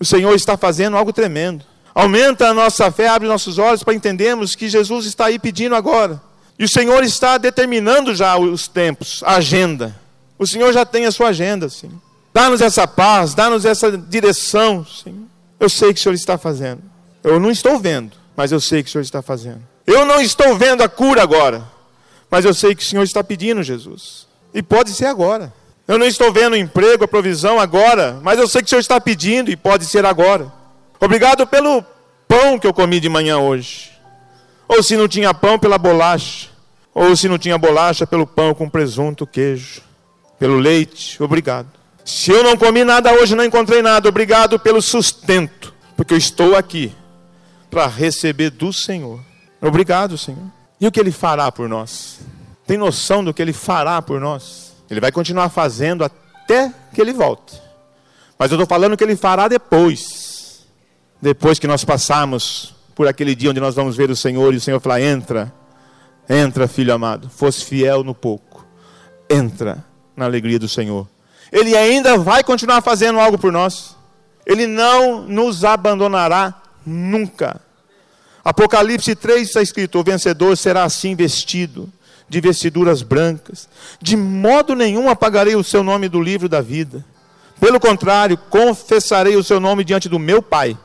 o 0.00 0.04
Senhor 0.04 0.34
está 0.34 0.56
fazendo 0.56 0.96
algo 0.96 1.12
tremendo. 1.12 1.64
Aumenta 1.94 2.48
a 2.48 2.54
nossa 2.54 2.90
fé, 2.90 3.08
abre 3.08 3.28
nossos 3.28 3.56
olhos 3.58 3.82
para 3.84 3.94
entendermos 3.94 4.54
que 4.54 4.68
Jesus 4.68 5.06
está 5.06 5.26
aí 5.26 5.38
pedindo 5.38 5.74
agora. 5.76 6.20
E 6.58 6.64
o 6.64 6.68
Senhor 6.68 7.02
está 7.04 7.38
determinando 7.38 8.14
já 8.14 8.36
os 8.36 8.66
tempos, 8.66 9.22
a 9.24 9.36
agenda. 9.36 9.94
O 10.38 10.46
Senhor 10.46 10.72
já 10.72 10.84
tem 10.84 11.06
a 11.06 11.12
sua 11.12 11.28
agenda, 11.28 11.68
Senhor. 11.68 11.96
Dá-nos 12.32 12.60
essa 12.60 12.86
paz, 12.86 13.34
dá-nos 13.34 13.64
essa 13.64 13.96
direção, 13.96 14.84
Senhor. 14.84 15.22
Eu 15.60 15.68
sei 15.68 15.94
que 15.94 16.00
o 16.00 16.02
Senhor 16.02 16.14
está 16.14 16.36
fazendo. 16.36 16.82
Eu 17.22 17.38
não 17.38 17.50
estou 17.50 17.78
vendo, 17.78 18.12
mas 18.36 18.50
eu 18.50 18.60
sei 18.60 18.82
que 18.82 18.88
o 18.88 18.92
Senhor 18.92 19.02
está 19.02 19.22
fazendo. 19.22 19.62
Eu 19.86 20.04
não 20.04 20.20
estou 20.20 20.56
vendo 20.56 20.82
a 20.82 20.88
cura 20.88 21.22
agora, 21.22 21.64
mas 22.34 22.44
eu 22.44 22.52
sei 22.52 22.74
que 22.74 22.82
o 22.82 22.84
Senhor 22.84 23.04
está 23.04 23.22
pedindo, 23.22 23.62
Jesus. 23.62 24.26
E 24.52 24.60
pode 24.60 24.90
ser 24.90 25.06
agora. 25.06 25.54
Eu 25.86 25.96
não 25.96 26.04
estou 26.04 26.32
vendo 26.32 26.54
o 26.54 26.56
emprego, 26.56 27.04
a 27.04 27.06
provisão 27.06 27.60
agora, 27.60 28.18
mas 28.24 28.40
eu 28.40 28.48
sei 28.48 28.60
que 28.60 28.66
o 28.66 28.70
Senhor 28.70 28.80
está 28.80 29.00
pedindo 29.00 29.52
e 29.52 29.56
pode 29.56 29.84
ser 29.84 30.04
agora. 30.04 30.52
Obrigado 30.98 31.46
pelo 31.46 31.84
pão 32.26 32.58
que 32.58 32.66
eu 32.66 32.74
comi 32.74 32.98
de 32.98 33.08
manhã 33.08 33.38
hoje. 33.38 33.92
Ou 34.66 34.82
se 34.82 34.96
não 34.96 35.06
tinha 35.06 35.32
pão, 35.32 35.60
pela 35.60 35.78
bolacha. 35.78 36.48
Ou 36.92 37.14
se 37.14 37.28
não 37.28 37.38
tinha 37.38 37.56
bolacha, 37.56 38.04
pelo 38.04 38.26
pão 38.26 38.52
com 38.52 38.68
presunto, 38.68 39.28
queijo. 39.28 39.80
Pelo 40.36 40.58
leite, 40.58 41.22
obrigado. 41.22 41.68
Se 42.04 42.32
eu 42.32 42.42
não 42.42 42.56
comi 42.56 42.82
nada 42.82 43.12
hoje, 43.12 43.36
não 43.36 43.44
encontrei 43.44 43.80
nada, 43.80 44.08
obrigado 44.08 44.58
pelo 44.58 44.82
sustento. 44.82 45.72
Porque 45.96 46.14
eu 46.14 46.18
estou 46.18 46.56
aqui 46.56 46.92
para 47.70 47.86
receber 47.86 48.50
do 48.50 48.72
Senhor. 48.72 49.20
Obrigado, 49.62 50.18
Senhor. 50.18 50.63
E 50.84 50.86
o 50.86 50.92
que 50.92 51.00
Ele 51.00 51.10
fará 51.10 51.50
por 51.50 51.66
nós? 51.66 52.20
Tem 52.66 52.76
noção 52.76 53.24
do 53.24 53.32
que 53.32 53.40
Ele 53.40 53.54
fará 53.54 54.02
por 54.02 54.20
nós? 54.20 54.74
Ele 54.90 55.00
vai 55.00 55.10
continuar 55.10 55.48
fazendo 55.48 56.04
até 56.04 56.70
que 56.92 57.00
Ele 57.00 57.14
volte. 57.14 57.58
Mas 58.38 58.50
eu 58.50 58.56
estou 58.56 58.66
falando 58.66 58.94
que 58.94 59.02
Ele 59.02 59.16
fará 59.16 59.48
depois. 59.48 60.66
Depois 61.22 61.58
que 61.58 61.66
nós 61.66 61.86
passarmos 61.86 62.74
por 62.94 63.08
aquele 63.08 63.34
dia 63.34 63.48
onde 63.48 63.60
nós 63.60 63.74
vamos 63.74 63.96
ver 63.96 64.10
o 64.10 64.16
Senhor 64.16 64.52
e 64.52 64.58
o 64.58 64.60
Senhor 64.60 64.78
falar: 64.78 65.00
entra, 65.00 65.50
entra, 66.28 66.68
filho 66.68 66.92
amado, 66.92 67.30
fosse 67.30 67.64
fiel 67.64 68.04
no 68.04 68.14
pouco, 68.14 68.66
entra 69.30 69.82
na 70.14 70.26
alegria 70.26 70.58
do 70.58 70.68
Senhor. 70.68 71.08
Ele 71.50 71.74
ainda 71.74 72.18
vai 72.18 72.44
continuar 72.44 72.82
fazendo 72.82 73.18
algo 73.18 73.38
por 73.38 73.50
nós. 73.50 73.96
Ele 74.44 74.66
não 74.66 75.22
nos 75.22 75.64
abandonará 75.64 76.60
nunca. 76.84 77.63
Apocalipse 78.44 79.14
3 79.14 79.48
está 79.48 79.62
escrito: 79.62 79.98
o 79.98 80.04
vencedor 80.04 80.56
será 80.56 80.84
assim 80.84 81.16
vestido, 81.16 81.90
de 82.28 82.40
vestiduras 82.40 83.02
brancas. 83.02 83.68
De 84.00 84.16
modo 84.16 84.74
nenhum 84.74 85.08
apagarei 85.08 85.56
o 85.56 85.64
seu 85.64 85.82
nome 85.82 86.08
do 86.08 86.20
livro 86.20 86.48
da 86.48 86.60
vida. 86.60 87.04
Pelo 87.58 87.80
contrário, 87.80 88.36
confessarei 88.36 89.36
o 89.36 89.44
seu 89.44 89.58
nome 89.58 89.84
diante 89.84 90.08
do 90.08 90.18
meu 90.18 90.42
Pai, 90.42 90.76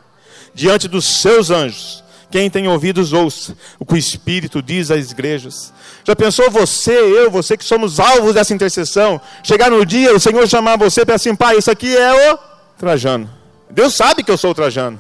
diante 0.54 0.88
dos 0.88 1.06
seus 1.06 1.50
anjos. 1.50 2.04
Quem 2.32 2.48
tem 2.48 2.68
ouvidos, 2.68 3.12
ouça 3.12 3.58
o 3.80 3.86
que 3.86 3.96
o 3.96 3.98
Espírito 3.98 4.62
diz 4.62 4.92
às 4.92 5.12
igrejas. 5.12 5.74
Já 6.04 6.16
pensou 6.16 6.50
você, 6.52 6.92
eu, 6.92 7.32
você 7.32 7.58
que 7.58 7.66
somos 7.66 8.00
alvos 8.00 8.36
dessa 8.36 8.54
intercessão? 8.54 9.20
Chegar 9.44 9.72
no 9.72 9.84
dia, 9.84 10.16
o 10.16 10.20
Senhor 10.20 10.48
chamar 10.48 10.78
você 10.78 11.04
para 11.04 11.16
assim, 11.16 11.36
pai, 11.36 11.58
isso 11.58 11.72
aqui 11.72 11.96
é 11.98 12.34
o 12.34 12.38
Trajano. 12.78 13.28
Deus 13.70 13.96
sabe 13.96 14.24
que 14.24 14.30
eu 14.30 14.38
sou 14.38 14.52
o 14.52 14.56
Trajano. 14.56 15.00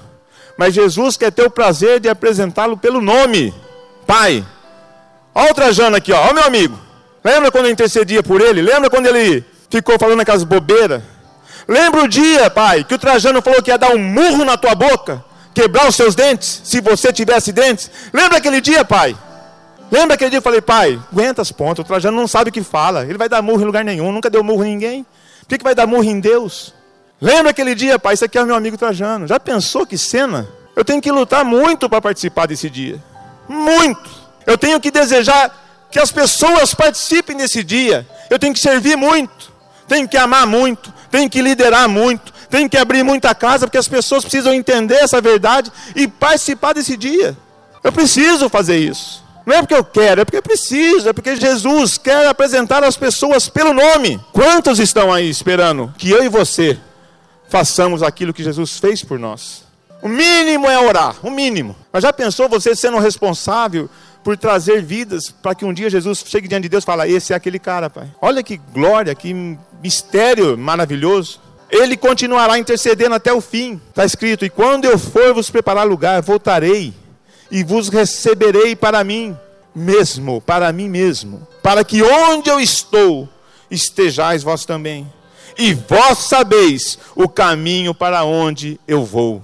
Mas 0.59 0.73
Jesus 0.73 1.15
quer 1.15 1.31
ter 1.31 1.45
o 1.45 1.49
prazer 1.49 2.01
de 2.01 2.09
apresentá-lo 2.09 2.75
pelo 2.75 2.99
nome. 2.99 3.53
Pai, 4.05 4.45
olha 5.33 5.51
o 5.51 5.55
Trajano 5.55 5.95
aqui, 5.95 6.11
ó, 6.11 6.29
ó 6.29 6.33
meu 6.33 6.43
amigo. 6.43 6.77
Lembra 7.23 7.49
quando 7.49 7.67
eu 7.67 7.71
intercedia 7.71 8.21
por 8.21 8.41
ele? 8.41 8.61
Lembra 8.61 8.89
quando 8.89 9.05
ele 9.05 9.45
ficou 9.69 9.97
falando 9.97 10.19
aquelas 10.19 10.43
bobeiras? 10.43 11.01
Lembra 11.65 12.03
o 12.03 12.09
dia, 12.09 12.49
pai, 12.49 12.83
que 12.83 12.93
o 12.93 12.99
Trajano 12.99 13.41
falou 13.41 13.63
que 13.63 13.71
ia 13.71 13.77
dar 13.77 13.95
um 13.95 13.97
murro 13.97 14.43
na 14.43 14.57
tua 14.57 14.75
boca, 14.75 15.23
quebrar 15.53 15.87
os 15.87 15.95
seus 15.95 16.13
dentes, 16.13 16.59
se 16.65 16.81
você 16.81 17.13
tivesse 17.13 17.53
dentes? 17.53 17.89
Lembra 18.11 18.39
aquele 18.39 18.59
dia, 18.59 18.83
pai? 18.83 19.15
Lembra 19.89 20.15
aquele 20.15 20.29
dia 20.29 20.41
que 20.41 20.47
eu 20.47 20.51
falei, 20.51 20.59
pai, 20.59 20.99
aguenta 21.09 21.41
as 21.41 21.53
pontas, 21.53 21.85
o 21.85 21.87
Trajano 21.87 22.17
não 22.17 22.27
sabe 22.27 22.49
o 22.49 22.51
que 22.51 22.63
fala, 22.63 23.05
ele 23.05 23.17
vai 23.17 23.29
dar 23.29 23.41
murro 23.41 23.61
em 23.61 23.65
lugar 23.65 23.85
nenhum, 23.85 24.11
nunca 24.11 24.29
deu 24.29 24.43
murro 24.43 24.65
em 24.65 24.71
ninguém. 24.71 25.05
Por 25.39 25.47
que, 25.47 25.57
que 25.57 25.63
vai 25.63 25.73
dar 25.73 25.87
murro 25.87 26.03
em 26.03 26.19
Deus? 26.19 26.73
Lembra 27.21 27.51
aquele 27.51 27.75
dia, 27.75 27.99
pai? 27.99 28.13
Isso 28.13 28.23
aqui 28.23 28.37
é 28.37 28.43
o 28.43 28.45
meu 28.45 28.55
amigo 28.55 28.77
Trajano. 28.77 29.27
Já 29.27 29.39
pensou 29.39 29.85
que 29.85 29.97
cena? 29.97 30.47
Eu 30.75 30.85
tenho 30.85 31.01
que 31.01 31.11
lutar 31.11 31.43
muito 31.43 31.89
para 31.89 32.01
participar 32.01 32.45
desse 32.45 32.69
dia. 32.69 32.97
Muito. 33.47 34.09
Eu 34.45 34.57
tenho 34.57 34.79
que 34.79 34.89
desejar 34.89 35.87
que 35.91 35.99
as 35.99 36.11
pessoas 36.11 36.73
participem 36.73 37.35
desse 37.35 37.63
dia. 37.63 38.07
Eu 38.29 38.39
tenho 38.39 38.53
que 38.53 38.59
servir 38.59 38.95
muito. 38.95 39.51
Tenho 39.87 40.07
que 40.07 40.17
amar 40.17 40.47
muito. 40.47 40.93
Tenho 41.11 41.29
que 41.29 41.41
liderar 41.41 41.89
muito. 41.89 42.31
Tenho 42.49 42.69
que 42.69 42.77
abrir 42.77 43.03
muita 43.03 43.35
casa, 43.35 43.67
porque 43.67 43.77
as 43.77 43.87
pessoas 43.87 44.23
precisam 44.23 44.53
entender 44.53 44.95
essa 44.95 45.19
verdade 45.19 45.71
e 45.95 46.07
participar 46.07 46.73
desse 46.73 46.95
dia. 46.95 47.37
Eu 47.83 47.91
preciso 47.91 48.49
fazer 48.49 48.77
isso. 48.77 49.23
Não 49.45 49.55
é 49.55 49.61
porque 49.61 49.73
eu 49.73 49.83
quero, 49.83 50.21
é 50.21 50.25
porque 50.25 50.37
eu 50.37 50.43
preciso, 50.43 51.09
é 51.09 51.13
porque 51.13 51.35
Jesus 51.35 51.97
quer 51.97 52.27
apresentar 52.27 52.83
as 52.83 52.95
pessoas 52.95 53.49
pelo 53.49 53.73
nome. 53.73 54.19
Quantos 54.31 54.79
estão 54.79 55.11
aí 55.11 55.29
esperando 55.29 55.93
que 55.97 56.09
eu 56.09 56.23
e 56.23 56.29
você 56.29 56.77
façamos 57.49 58.01
aquilo 58.03 58.33
que 58.33 58.43
Jesus 58.43 58.77
fez 58.77 59.03
por 59.03 59.19
nós. 59.19 59.63
O 60.01 60.07
mínimo 60.07 60.69
é 60.69 60.79
orar, 60.79 61.15
o 61.21 61.29
mínimo. 61.29 61.75
Mas 61.91 62.03
já 62.03 62.13
pensou 62.13 62.47
você 62.47 62.73
sendo 62.73 62.99
responsável 62.99 63.89
por 64.23 64.37
trazer 64.37 64.81
vidas 64.81 65.29
para 65.29 65.53
que 65.53 65.65
um 65.65 65.73
dia 65.73 65.89
Jesus 65.89 66.23
chegue 66.25 66.47
diante 66.47 66.63
de 66.63 66.69
Deus 66.69 66.83
e 66.83 66.85
fale: 66.85 67.11
Esse 67.11 67.33
é 67.33 67.35
aquele 67.35 67.59
cara, 67.59 67.89
Pai. 67.89 68.09
Olha 68.21 68.41
que 68.41 68.57
glória, 68.57 69.13
que 69.13 69.33
mistério 69.81 70.57
maravilhoso. 70.57 71.41
Ele 71.69 71.95
continuará 71.97 72.57
intercedendo 72.57 73.13
até 73.15 73.33
o 73.33 73.41
fim. 73.41 73.81
Está 73.89 74.05
escrito: 74.05 74.45
E 74.45 74.49
quando 74.49 74.85
eu 74.85 74.97
for 74.97 75.33
vos 75.33 75.49
preparar 75.49 75.85
lugar, 75.85 76.21
voltarei 76.21 76.93
e 77.51 77.63
vos 77.63 77.89
receberei 77.89 78.75
para 78.75 79.03
mim 79.03 79.35
mesmo, 79.75 80.39
para 80.41 80.71
mim 80.71 80.87
mesmo, 80.87 81.45
para 81.61 81.83
que 81.83 82.01
onde 82.01 82.49
eu 82.49 82.59
estou 82.59 83.27
estejais 83.69 84.43
vós 84.43 84.65
também 84.65 85.11
e 85.59 85.73
vós 85.73 86.19
sabeis 86.19 86.97
o 87.13 87.27
caminho 87.27 87.93
para 87.93 88.23
onde 88.23 88.79
eu 88.87 89.03
vou. 89.03 89.43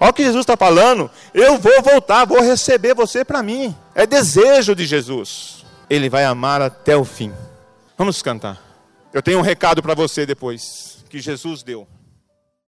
Olha 0.00 0.10
o 0.10 0.12
que 0.12 0.24
Jesus 0.24 0.42
está 0.42 0.56
falando. 0.56 1.08
Eu 1.32 1.56
vou 1.56 1.80
voltar, 1.82 2.24
vou 2.24 2.42
receber 2.42 2.94
você 2.94 3.24
para 3.24 3.44
mim. 3.44 3.74
É 3.94 4.04
desejo 4.04 4.74
de 4.74 4.84
Jesus. 4.84 5.64
Ele 5.88 6.10
vai 6.10 6.24
amar 6.24 6.60
até 6.60 6.96
o 6.96 7.04
fim. 7.04 7.32
Vamos 7.96 8.20
cantar. 8.22 8.60
Eu 9.12 9.22
tenho 9.22 9.38
um 9.38 9.42
recado 9.42 9.80
para 9.80 9.94
você 9.94 10.26
depois 10.26 11.04
que 11.08 11.20
Jesus 11.20 11.62
deu. 11.62 11.86